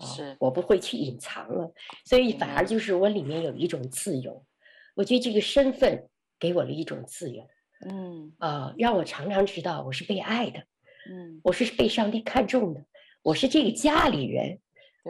[0.07, 0.37] 是。
[0.41, 1.73] 我不会去隐藏了，
[2.05, 4.45] 所以反而就是我里面有一种自由，
[4.95, 7.47] 我觉得这个身份给我了一种自由，
[7.87, 8.33] 嗯。
[8.39, 10.61] 啊，让我常常知道我是被爱的。
[11.11, 12.85] 嗯，我是被上帝看中的，
[13.23, 14.61] 我是这个家里人，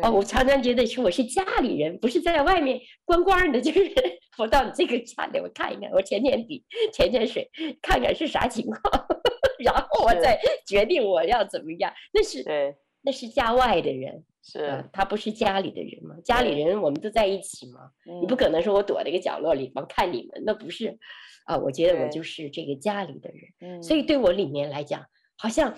[0.03, 3.93] 哦，我常常觉得是我是家里人，不是在外面观光的，就是
[4.38, 6.64] 我到你这个家里我看一看，我潜潜底
[6.95, 7.51] 潜潜水，
[7.82, 9.07] 看看是啥情况，
[9.62, 11.93] 然后我再决定我要怎么样。
[12.11, 16.16] 那是对，那是家外的人，是、呃、他不是家里的人嘛？
[16.24, 20.99] 家里人我们都在一起嘛，你不可能说我躲在一个角落里光看你们，那不是
[21.45, 21.61] 啊、呃？
[21.61, 25.07] 我觉得我就是这个家里的人，所以对我里面来讲。
[25.38, 25.76] 好像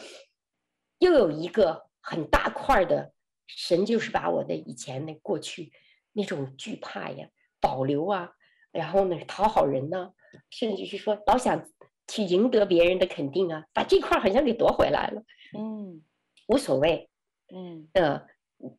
[0.98, 3.14] 又有一个很大块的
[3.46, 5.72] 神，就是把我的以前的过去
[6.12, 7.28] 那种惧怕呀
[7.60, 8.32] 保留啊，
[8.72, 10.12] 然后呢讨好人呢、啊，
[10.50, 11.66] 甚至是说老想
[12.08, 15.22] 去赢得别人的肯定啊，把这块好像给夺回来了。
[15.56, 16.02] 嗯，
[16.48, 17.08] 无所谓。
[17.54, 18.20] 嗯，呃，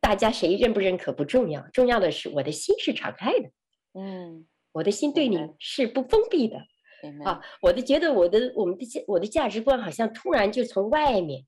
[0.00, 3.50] 大家谁认不认可不重要，重要的是我的心是敞开的。
[3.94, 6.58] 嗯，我的心对你是不封闭的。
[7.24, 11.44] 啊，我的觉得我的我们的我的价值观好像突然就从外面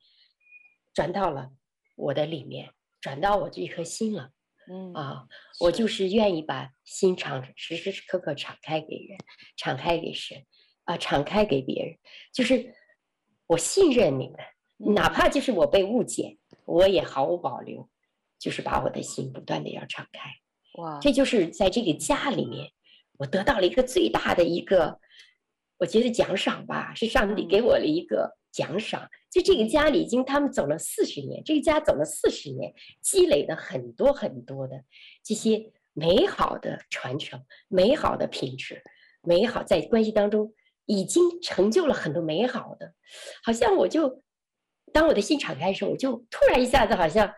[0.95, 1.51] 转到了
[1.97, 2.71] 我的里面，
[3.01, 4.31] 转到我这一颗心了。
[4.71, 5.27] 嗯啊，
[5.61, 9.19] 我就是愿意把心敞时时刻刻敞开给人，
[9.57, 10.45] 敞开给神，
[10.85, 11.97] 啊，敞开给别人，
[12.35, 12.75] 就是
[13.47, 16.37] 我信任你们，哪怕就是我被误解，
[16.67, 17.89] 我也毫无保留，
[18.39, 20.31] 就是把我的心不断的要敞开。
[20.81, 22.71] 哇，这就是在这个家里面，
[23.19, 25.01] 我得到了一个最大的一个。
[25.81, 29.09] 我觉得奖赏吧，是上帝给我了一个奖赏。
[29.31, 34.83] 就这个家里已经他们走了四十年，这个家走了四十年，积累了很多很多的
[35.23, 38.83] 这些美好的传承、美好的品质、
[39.23, 40.53] 美好在关系当中
[40.85, 42.93] 已经成就了很多美好的。
[43.45, 44.25] 好像我就
[44.93, 47.33] 当我的心敞开的时候，我就突然一下子好像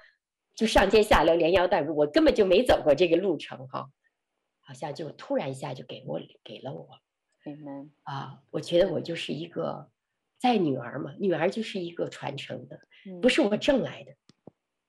[0.61, 3.90] 就上街下楼、连腰带舞，我根本就没走过这个路程哈，
[4.61, 6.86] 好像就突然一下就给我给了我。
[7.46, 9.90] 嗯啊，我觉得我就是一个
[10.38, 12.78] 在女儿嘛，女儿就是一个传承的，
[13.22, 14.14] 不是我挣来的，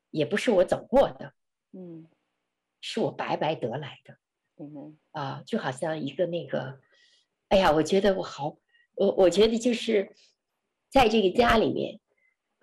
[0.10, 1.34] 也不是我走过的，
[1.72, 2.06] 嗯，
[2.82, 4.18] 是我白白得来的，
[4.58, 6.82] 嗯啊，就好像一个那个，
[7.48, 8.58] 哎呀，我觉得我好，
[8.96, 10.14] 我我觉得就是
[10.90, 12.02] 在这个家里面，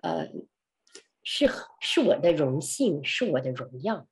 [0.03, 0.29] 呃，
[1.31, 1.47] 是
[1.79, 4.07] 是我的荣幸，是我的荣耀，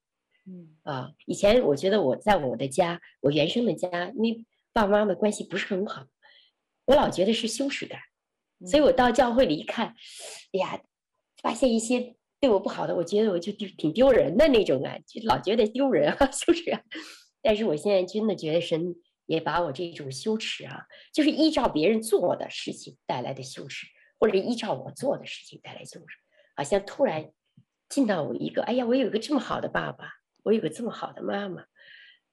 [0.46, 4.46] 嗯啊，以前我觉得我在我的家，我原生的家，你。
[4.74, 6.06] 爸爸妈妈的关系不是很好，
[6.86, 8.00] 我老觉得是羞耻感，
[8.70, 9.96] 所以我到教会里一看，
[10.54, 10.80] 哎呀，
[11.42, 16.80] 发现一些对我不好的，我觉得我就挺丢人的那种感觉，老觉得丢人啊， 羞耻啊。
[17.42, 18.94] 但是我现在真的觉得神
[19.26, 23.88] 也把我这种羞耻啊，就是依照别人做的事情带来的羞耻，
[24.20, 26.18] 或者依照我做的事情带来羞耻，
[26.58, 27.32] 好像突然
[27.88, 31.64] 进到我一个，哎呀，我有个这么好的爸爸，我有个这么好的妈妈，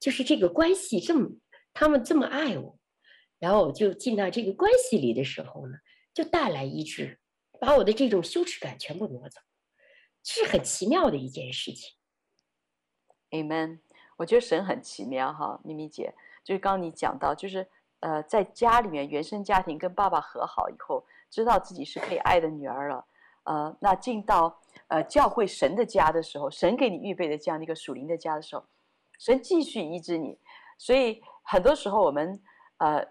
[0.00, 1.28] 就是这个关系这么，
[1.74, 2.78] 他们这么爱我，
[3.38, 5.76] 然后我就进到这个关系里的时候呢，
[6.14, 7.20] 就带来医治，
[7.60, 9.42] 把我的这种羞耻感全部挪走，
[10.22, 11.94] 这是很奇妙的一件事情。
[13.30, 13.80] Amen。
[14.16, 16.14] 我觉得神很奇妙哈，咪咪姐。
[16.44, 17.66] 就是刚刚你讲到，就是
[18.00, 23.04] 呃，在家里面原生家庭跟爸爸和好以后，知道自己是被爱的女儿了，
[23.44, 28.64] 呃，那进到呃教会神的家的时候，神给你预备的这样的一个属灵的家的时候，
[29.18, 30.38] 神继续医治你。
[30.78, 32.40] 所以很多时候我们
[32.78, 33.06] 呃，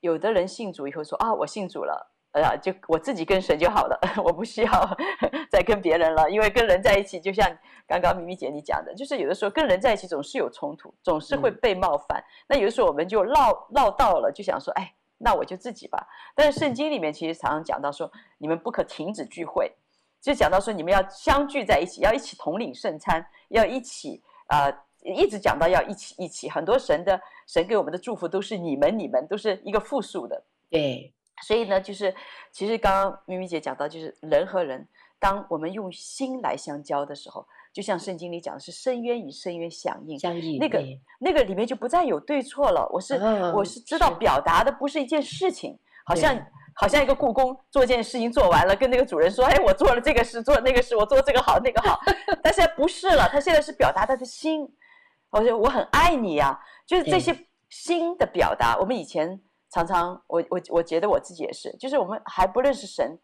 [0.00, 2.10] 有的人信主以后说啊，我信主了。
[2.32, 4.96] 呃，就我自己跟神就好了， 我不需要
[5.48, 6.28] 再跟别人了。
[6.28, 7.48] 因为跟人在一起，就像
[7.86, 12.18] 刚刚咪咪姐你讲的，就是有的时候跟人在一起总是有冲突，总是会被冒犯。
[12.18, 14.92] 嗯、那有的时候我们就绕绕道了，就想说，哎，
[15.24, 16.06] 那我就自己吧。
[16.34, 19.72] 但是圣经里面其实常常讲到说，你们不可停止聚会，
[20.20, 26.50] 就讲到说你们要相聚在一起，要一起统领圣餐，要一起啊、呃，一直讲到要一起一起。
[26.50, 31.10] 很多神的神给我们的祝福都是你们你们，都是一个复数的，对。
[31.42, 32.14] 所以呢，就是
[32.52, 34.86] 其实刚刚咪咪姐讲到，就是人和人，
[35.18, 37.44] 当我们用心来相交的时候，
[37.74, 40.80] 就像圣经里讲的是深渊与深渊响应，相应那个
[41.18, 42.88] 那个里面就不再有对错了。
[42.92, 46.40] 我是、哦、我是知道表达的不是一件事情，好像
[46.76, 51.98] 好像一个故宫做件事情做完了，跟那个主人说：“哎，我做了这个事，做了那个事，我做这个好，那个好。”
[52.40, 54.66] 但现在不是了，他现在是表达他的心，
[55.30, 57.36] 我说我很爱你呀、啊，就是这些
[57.68, 58.78] 心的表达。
[58.78, 59.42] 我们以前。
[59.72, 63.18] 常常我我我觉得我自己也是，就是我们还不认识神，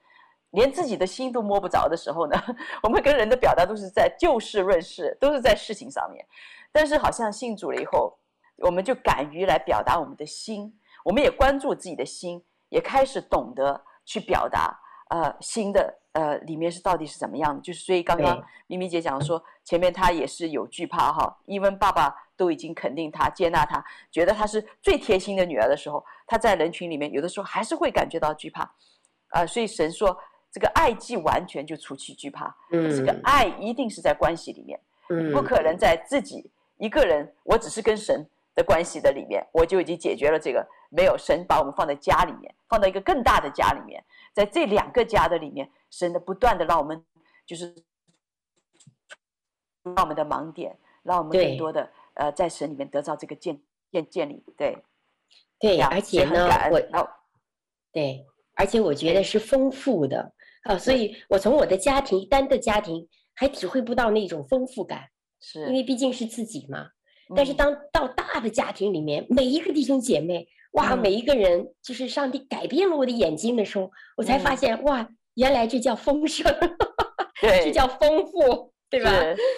[0.50, 2.36] 连自己的心都摸不着的时候呢，
[2.82, 6.24] 我们跟人的表达都是在就事论事，都是在事情上面。
[6.72, 8.16] 但是好像信主了以后，
[8.58, 10.72] 我们就敢于来表达我们的心，
[11.04, 14.78] 我们也关注自己的心，也开始懂得去表达。
[15.08, 17.60] 呃，心的呃里面是到底是怎么样的？
[17.60, 28.72] 就是所以刚刚咪咪姐讲说，前面她也是有惧怕哈，因为爸爸都已经肯定她、接纳她，觉得她是最贴心的女儿的时候，她在人群里面有的时候还是会感觉到惧怕。
[29.30, 30.16] 呃，所以神说
[30.52, 40.66] 这个爱既完全就除去惧怕，嗯，这个爱一定是在关系里面，嗯，不可能在自己一个人，我只是跟神的关系的里面，我就已经解决了这个。
[40.92, 47.00] 没有神把我们放在家里面，放到一个更大的家里面，在这两个家的里面，神的不断的让我们
[47.46, 47.72] 就是
[49.84, 53.56] 让我们的盲点，让我们更多的呃在神里面得到这个建
[53.92, 54.76] 建建立，对
[55.60, 57.08] 对，而且呢，我
[57.92, 58.26] 对，
[58.56, 60.32] 而且我觉得是丰富的
[60.62, 65.08] 啊，所以我从我的家庭单的家庭还体会不到那种丰富感，
[65.40, 66.88] 是因为毕竟是自己嘛，
[67.34, 70.48] 但是当到大的家庭里面，每一个弟兄姐妹。
[70.74, 75.04] 哇，每一个人就是上帝改变了我的眼睛的时候，嗯、我才发现哇，
[75.34, 76.46] 原来这叫丰盛，
[77.40, 79.10] 对， 这叫丰富，对吧？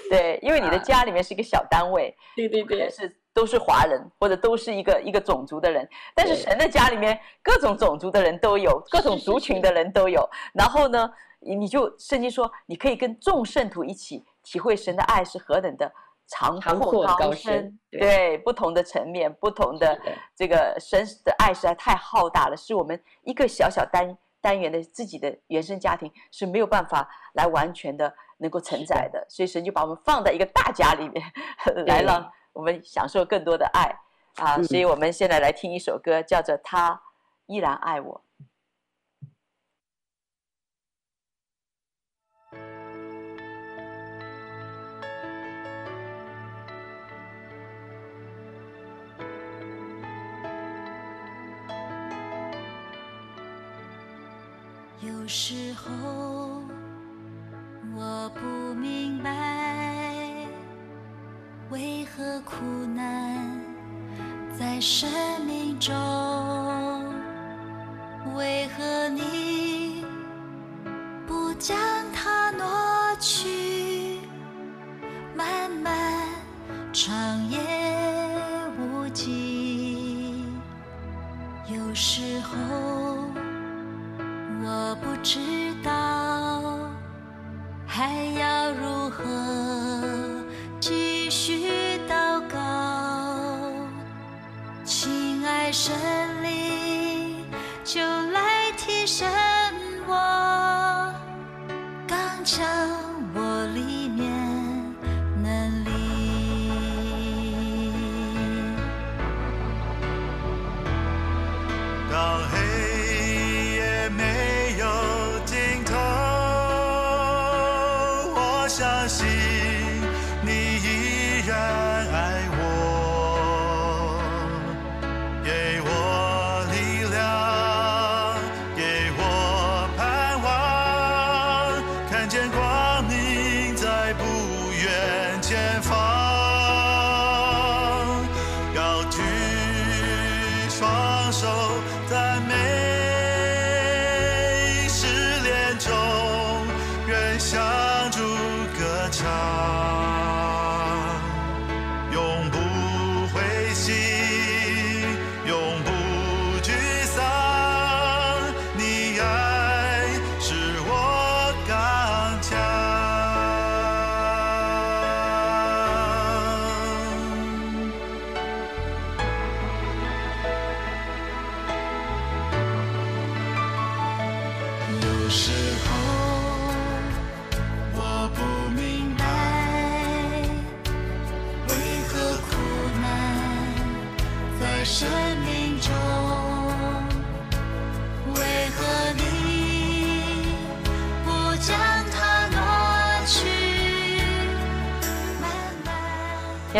[0.08, 10.28] 对，因为你的家里面是一个小单位，对对对，是都是华人或者都是一个一个种族的人，但是神的家里面各种种族的人都有，各种族群的人都有。
[10.52, 15.92] 然后呢，你就圣经说，你可以跟众圣徒一起体会神的爱是何等的。
[16.28, 20.00] 长阔高深，对，对不同的层面，不同的
[20.34, 31.22] 这个神的爱实在太浩大了，是我们一个小小单单元的自己的原生家庭是没有办法来完全的能够承载的，所以神就把我们放在一个大家里面，
[31.86, 33.94] 来让我们享受更多的爱
[34.36, 34.62] 啊！
[34.62, 37.02] 所以我们现在来听一首歌，叫做《他
[37.46, 38.14] 依然爱我》。
[55.00, 56.41] 有时候
[62.44, 62.64] 苦
[62.94, 63.60] 难
[64.58, 65.08] 在生
[65.46, 65.94] 命中，
[68.36, 70.04] 为何你
[71.26, 71.76] 不将
[72.12, 73.61] 它挪去？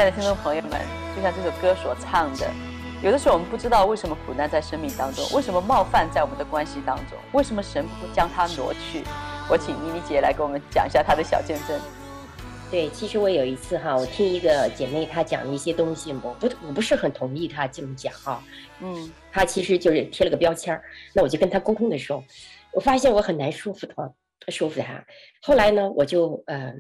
[0.03, 0.73] 爱的听众朋友们，
[1.15, 2.51] 就像这首歌所唱的，
[3.05, 9.05] 有的时候我们不知道为什么苦难在生命当中，为什么冒犯在我们的关系当中，为什么神不将它挪去？
[9.49, 11.81] 我请妮妮姐来给我们讲一下她的小见证。
[12.69, 18.43] 对，其实我有一次哈，我听一个姐妹她讲一些东西，我不我不是很同意她这么讲哈，
[18.81, 20.83] 嗯，她其实就是贴了个标签儿，
[21.15, 22.25] 那我就跟她沟通的时候，
[22.73, 24.13] 我发现我很难说服她，
[24.49, 25.05] 说服她。
[25.43, 26.75] 后来呢，我就嗯、呃，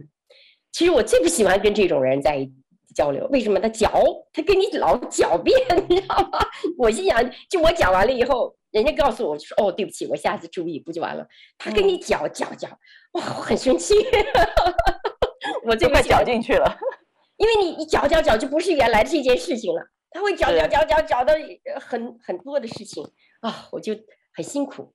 [0.72, 2.50] 其实我最不喜欢跟这种人在
[2.92, 3.58] 交流，为什么？
[3.60, 5.56] 他狡，他跟你老狡辩，
[5.88, 6.38] 你知道吗？
[6.78, 11.26] 我心想，就我讲完了以后，人家告诉我说，哦，对不起，我下次注意，不就完了？
[11.58, 12.68] 他跟你狡狡狡，
[13.12, 13.94] 哇，我很生气。
[15.64, 16.78] 我这块搅进去了，
[17.36, 21.32] 因为你你搅搅搅就不是原来这件事情了，他会搅搅搅搅搅到
[21.80, 23.04] 很很多的事情
[23.40, 23.94] 啊，我就
[24.34, 24.92] 很辛苦，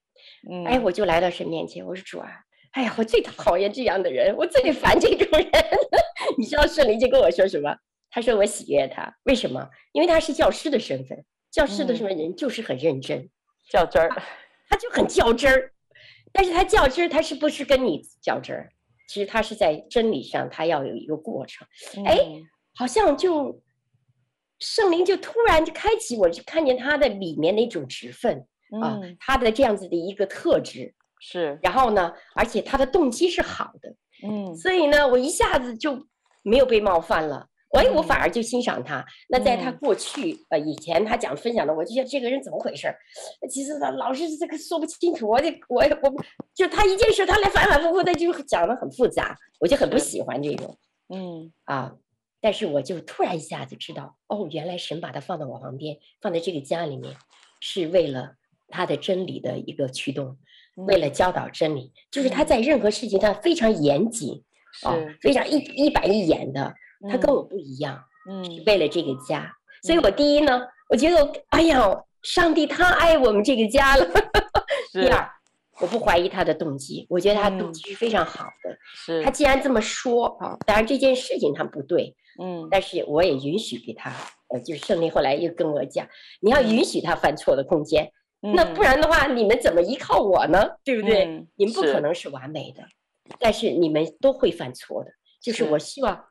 [0.50, 2.30] 嗯，哎，我就来到神面前，我说主啊，
[2.72, 5.50] 哎呀，我最讨厌这样的人，我最烦这种人。
[6.38, 7.76] 你知道圣灵就跟我说什么？
[8.10, 9.70] 他说我喜悦他，为什么？
[9.92, 13.30] 因为他是教师的身份，教师的什么人就是很认真，
[13.70, 14.10] 较真儿，
[14.70, 15.72] 他就很较真儿，
[16.32, 18.70] 但是他较真儿，他是不是跟你较真儿？
[19.10, 21.68] 其实他是在真理上，他要有一个过程。
[22.06, 22.18] 哎，
[22.76, 23.62] 好像就
[24.60, 28.46] 圣灵就突然就开启我，就看见他的里面那种职分
[28.82, 31.60] 啊，他的这样子的一个特质是。
[31.62, 33.96] 然后呢，而且他的动机是好的。
[34.24, 36.08] 嗯，所以呢，我一下子就
[36.48, 37.48] 没有被冒犯了。
[37.70, 39.06] 我我反而就欣赏他。
[39.28, 42.88] 那在他过去呃以前他讲分享的，我就觉得这个人怎么回事？
[43.50, 45.28] 其实他老是这个说不清楚。
[45.28, 46.24] 我得我我
[46.56, 50.78] 就他一件事，他来反反复复的就讲的很复杂，我就很不喜欢这种。
[51.10, 51.93] 嗯啊，
[52.39, 57.14] 但是我就突然一下子知道，哦，原来神把他放到我旁边，放在这个家里面，
[57.60, 58.36] 是为了
[58.70, 60.38] 他的真理的一个驱动，
[60.76, 64.43] 为了教导真理，就是他在任何事情上非常严谨，
[64.84, 66.74] 啊，非常一一板一眼的。
[67.10, 69.54] 他跟我不一样，嗯，是为了这个家，嗯、
[69.84, 71.80] 所以我第一呢，我觉得，哎呀，
[72.24, 74.06] 上帝太爱我们这个家了。
[74.92, 75.30] 第二，
[75.80, 78.76] 我不怀疑他的动机，我觉得他动机是非常好的。
[78.96, 84.12] 是、嗯，他既然这么说啊，当然这件事情他不对，嗯，但是我也允许给他，
[84.50, 86.08] 呃，就是胜利后来又跟我讲，
[86.42, 88.12] 你要允许他犯错的空间，
[88.42, 90.68] 嗯、那不然的话，你们怎么依靠我呢？
[90.84, 91.26] 对不对？
[91.26, 92.82] 嗯、你们不可能是完美的，
[93.40, 95.12] 但是你们都会犯错的，
[95.42, 96.26] 就是我希望。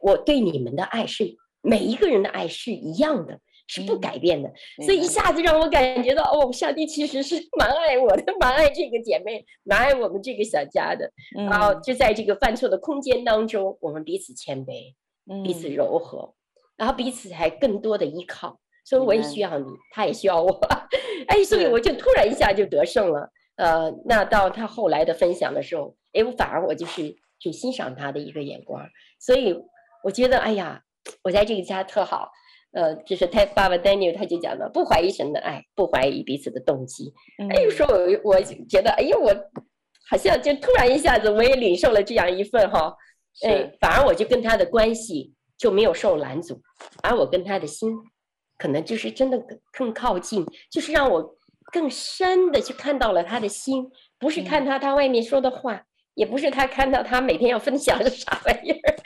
[0.00, 4.48] 我对你们的爱是每一个人的爱是一样的，是不改变的，
[4.80, 11.06] 嗯、所以一下子让我感觉到，哦，上帝其实是蛮爱我的，蛮爱这个姐妹，蛮爱我们这个小家的。
[11.36, 14.94] 嗯、然后就在这个犯错的空间当中，我们彼此谦卑，
[15.30, 16.34] 嗯、彼此柔和，
[16.76, 18.58] 然后彼此还更多的依靠。
[18.84, 20.60] 所以我也需要你，嗯、他也需要我。
[21.28, 23.30] 哎，所以我就突然一下就得胜了。
[23.56, 28.88] 呃，那到他后来的分享的时候，哎，我反而我就是去欣赏他的一个眼光，
[29.18, 29.54] 所以。
[30.06, 30.82] 我觉得，哎呀，
[31.22, 32.30] 我在这个家特好，
[32.72, 37.10] 呃，就是他爸爸 Daniel 他就讲了，不怀疑神的爱，不怀疑彼此的动机。
[37.38, 39.34] 嗯、哎，有时候我我觉得，哎呦，我
[40.10, 42.94] 好像就突然一下子，我也领受了这样一份哈，
[43.32, 43.48] 是。
[43.48, 46.60] 哎，反而我就跟他的关系就没有受拦阻，
[47.02, 47.90] 而我跟他的心，
[48.58, 51.34] 可能就是真的更更靠近，就是让我
[51.72, 55.84] 更深的去看到了他的心，不是看他他外面说的话，嗯、
[56.14, 58.96] 也不是他看到他每天要分享的啥玩意儿。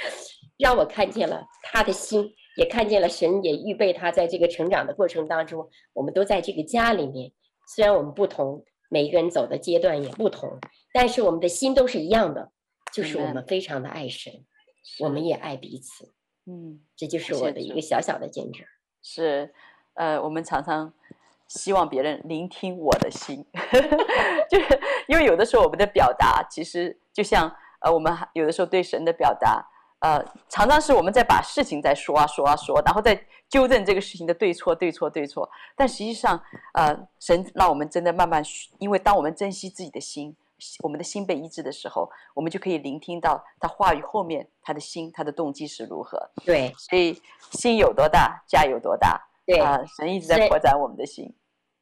[0.59, 7.31] 让我看见了他的心，也看见了神也预备他在这个成长的过程当中，我们都在这个家里面。
[7.77, 10.59] 虽然我们不同，每一个人走的阶段也不同，
[10.93, 12.51] 但是我们的心都是一样的，
[12.93, 14.33] 就是我们非常的爱神，
[14.99, 16.13] 我们也爱彼此。
[16.47, 18.67] 嗯，这就是我的一个小小的见证。
[19.01, 19.55] 是，
[19.95, 20.93] 呃，我们常常
[21.49, 23.45] 希望别人聆听我的心，
[24.49, 29.65] 就是因为有的时候我们的表达其实就像呃，我们有的时候对神的表达，
[30.01, 33.19] 呃，常常是我们在把事情在说啊说啊说，然后再
[33.49, 35.49] 纠正这个事情的对错对错对错。
[35.75, 36.41] 但实际上，
[36.75, 38.43] 呃，神让我们真的慢慢，
[38.79, 40.37] 因为当我们珍惜自己的心，
[40.83, 46.31] 我们的心被医治的时候，我们就可以聆听到他话语后面他的心他的动机是如何。
[46.45, 47.23] 对，所以
[47.53, 49.28] 心有多大，家有多大。
[49.49, 51.35] 对啊，神一直在扩展我们的心。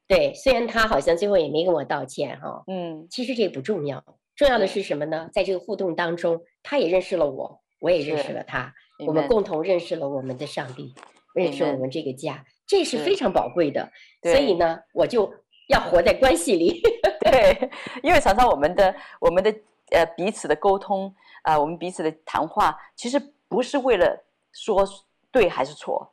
[0.07, 4.05] 对，虽然他好像最后也没跟我道歉哈，嗯，其实这不重要，
[4.37, 5.29] 重要的是什么呢？
[5.33, 8.73] 在这个互动当中，他也认识了我，我也认识了他，
[9.05, 10.95] 我们共同认识了我们的上帝，
[11.35, 13.91] 认识我们这个家，这是非常宝贵的。
[14.23, 15.29] 所以呢，我就
[15.67, 16.81] 要活在关系里。
[17.21, 17.69] 对，
[18.05, 19.53] 因为常常我们的我们的
[19.91, 21.13] 呃彼此的沟通
[21.43, 24.89] 啊、呃，我们彼此的谈话，其实不是为了说
[25.33, 26.13] 对还是错。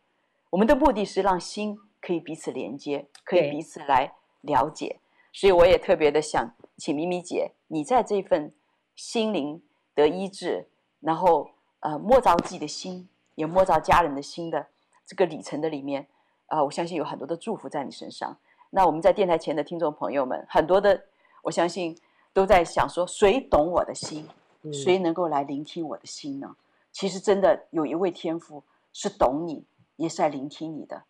[0.54, 5.00] 我们的目的是让心可以彼此连接，可以彼此来了解。
[5.32, 8.54] 所以我也特别的想请咪咪姐，你在这份
[8.96, 9.64] 心灵
[9.96, 10.68] 得医治，
[11.00, 11.50] 然后
[11.80, 14.68] 呃摸着自己的心，也摸着家人的心的
[15.08, 16.06] 这个里程的里面，
[16.46, 18.38] 啊、呃，我相信有很多的祝福在你身上。
[18.70, 21.06] 那我们在电台前的听众朋友们，很多的
[21.42, 21.98] 我相信
[22.32, 24.28] 都在想说，谁懂我的心？
[24.72, 26.56] 谁能够来聆听我的心呢？
[26.92, 29.66] 其实真的有一位天父是懂你。
[30.04, 31.04] 也是来聆听你的，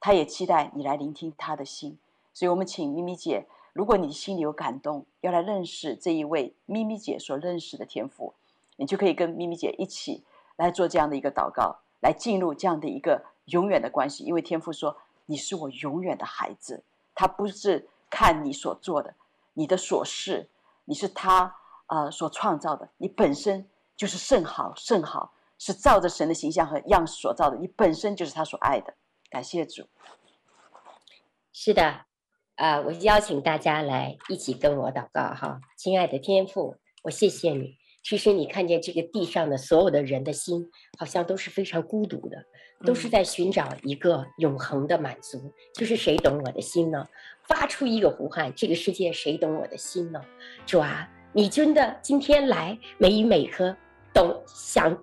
[0.00, 1.96] 他也期待你来聆听他的心。
[2.34, 8.34] 所以，我们请咪咪姐，如果你心里有感动，要来认识这一位咪咪姐所认识的天父，
[8.74, 10.24] 你就可以跟咪咪姐一起
[10.56, 14.24] 来做这样的一个祷告，来进入这样的一个永远的关系。
[14.24, 14.96] 因为天父说
[15.26, 16.82] ：“你是我永远的孩子。”
[17.14, 19.14] 他不是看你所做的，
[19.54, 20.48] 你的所事，
[20.86, 21.54] 你是他
[21.86, 25.30] 呃所创造的，你本身就是甚好甚好。
[25.60, 28.94] 是照着神的形象和样式所造的，你本身就是他所爱的。
[29.30, 29.86] 感谢主。
[31.52, 31.84] 是的，
[32.56, 37.76] 啊、呃，我邀请大家来一起跟我祷告哈，亲爱的天父，我谢谢你。
[38.02, 40.66] 其实你看见这个地上的所有的人的心，
[40.98, 42.38] 好像都是非常孤独的，
[42.86, 45.38] 都是在寻找一个永恒的满足。
[45.38, 47.06] 嗯、就是谁懂我的心呢？
[47.46, 50.24] 发出一个呼喊：这个世界谁懂我的心呢？
[50.64, 53.76] 主啊，你真的今天来，每一每颗
[54.14, 54.96] 懂想。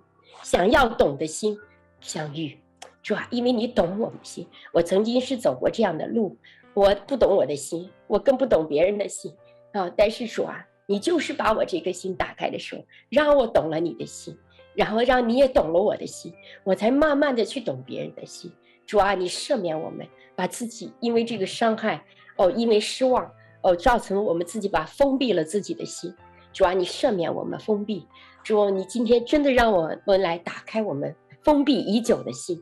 [0.43, 1.57] 想要懂的心
[1.99, 2.57] 相遇，
[3.03, 4.47] 主啊，因为你懂我们心。
[4.71, 6.37] 我曾经是走过这样的路，
[6.73, 9.33] 我不懂我的心，我更不懂别人的心
[9.73, 9.89] 啊。
[9.97, 14.37] 但是主啊，你就是把我这个心打开的时候，让我懂了你的心，
[14.73, 16.33] 然后让你也懂了我的心，
[16.63, 18.51] 我才慢慢的去懂别人的心。
[18.85, 22.05] 主啊，你赦免我们，把自己因为这个伤害
[22.37, 23.29] 哦，因为失望
[23.61, 26.13] 哦，造成我们自己把封闭了自己的心。
[26.57, 28.07] 主啊，你赦免我们封闭。
[28.43, 32.59] 主啊，你今天真的让我们来打开我们封闭已久的心，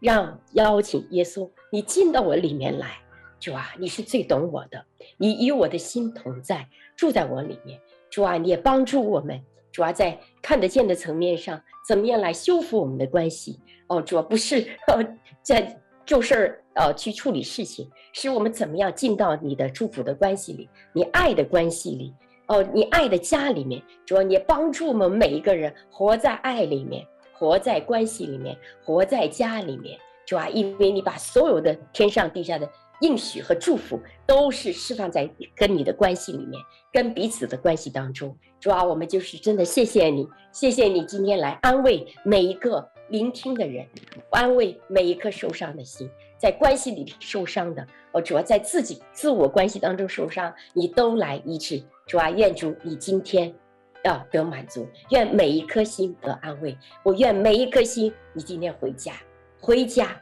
[0.00, 2.98] 让邀请耶稣，你进到我里面来。
[3.38, 4.84] 主啊，你是最懂我的，
[5.16, 7.80] 你与我的心同在，住在我里面。
[8.10, 9.40] 主啊，你也帮助我们。
[9.70, 13.60] 主啊，在看得见的层面上，怎么样来修复我们的关系？
[13.86, 22.12] 哦，主啊，不是呃在就事儿呃去处理事情，是我们怎么样进到你的祝福的关系里，你爱的关系里。
[22.48, 32.66] 哦，你爱的家里面，主要，你帮助我们每一个人活在爱里面，活在关系里面，活在家里面，主啊，因为你把所有的天上地下的
[33.02, 36.58] 应许和祝福都是释放在跟你的关系里面，
[36.90, 43.86] 跟彼此的关系当中，主啊，我们就是真的谢谢你，谢谢你今天来安慰每一个聆听的人，
[44.30, 51.82] 安慰每一颗受伤的心，在关系里受伤的，哦，主要，在自己自我关系当中受伤，你都来医治。
[52.08, 53.54] 主啊，愿主你今天
[54.02, 56.76] 要得满足，愿每一颗心得安慰。
[57.04, 59.12] 我愿每一颗心，你今天回家，
[59.60, 60.18] 回家，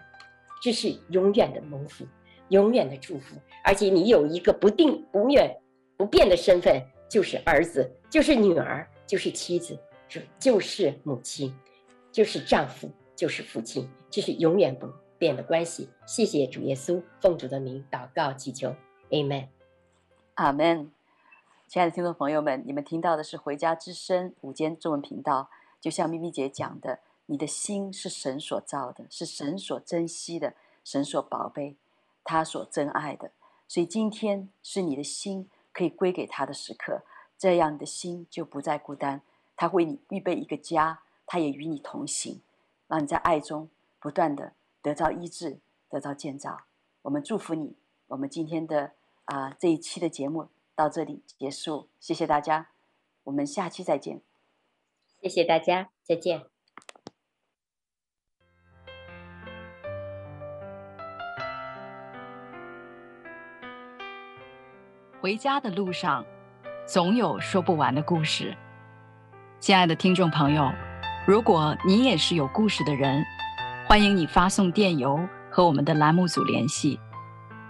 [0.60, 2.04] 这是永远的蒙福，
[2.48, 3.36] 永远的祝福。
[3.62, 5.56] 而且你有一个不定、永远
[5.96, 9.78] 不变的身份，就是儿子，就是女儿，就是妻子，
[10.08, 11.54] 是就是母亲，
[12.10, 15.88] 就是丈夫，就是父亲，这是永远不变的关系。
[16.04, 18.74] 谢谢主耶稣，奉主的名祷告祈求
[19.10, 19.46] ，Amen，
[20.34, 20.95] 阿门。
[21.68, 25.50] 亲爱的听众朋友们，你们听到的是《回家之声》午间中文频道。
[25.80, 30.54] 就像咪咪姐讲的，你的心是神所造的，是神所珍惜的，
[30.84, 31.74] 神所宝贝，
[32.22, 33.32] 他所珍爱的。
[33.66, 37.02] 所以今天是你的心可以归给他的时刻，
[37.36, 39.20] 这样你的心就不再孤单。
[39.56, 42.40] 他为你预备一个家，他也与你同行，
[42.86, 45.58] 让你在爱中不断的得到医治，
[45.90, 46.60] 得到建造。
[47.02, 47.74] 我们祝福你。
[48.06, 48.92] 我们今天的
[49.24, 50.46] 啊、这一期的节目。
[50.76, 52.68] 到这里结束，谢谢大家，
[53.24, 54.20] 我们下期再见。
[55.22, 56.44] 谢谢大家，再见。
[65.18, 66.24] 回家的路上，
[66.86, 68.54] 总有说不完的故事。
[69.58, 70.70] 亲爱的听众朋友，
[71.26, 73.24] 如果你也是有故事的人，
[73.88, 75.18] 欢迎你发送电邮
[75.50, 77.00] 和我们的栏目组联系，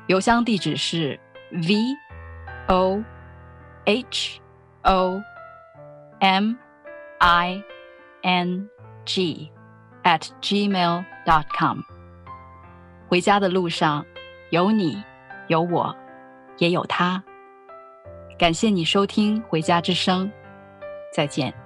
[0.09, 1.19] 邮箱地址是
[1.53, 1.97] v
[2.69, 3.03] o
[3.85, 4.41] h
[4.83, 5.23] o
[6.21, 6.57] m
[7.19, 7.62] i
[8.23, 8.69] n
[9.05, 9.51] g
[10.03, 11.79] at gmail dot com。
[13.09, 14.05] 回家的路上，
[14.51, 15.03] 有你，
[15.47, 15.97] 有我，
[16.59, 17.23] 也有他。
[18.39, 20.27] 感谢你收听《回家之声》，
[21.14, 21.66] 再见。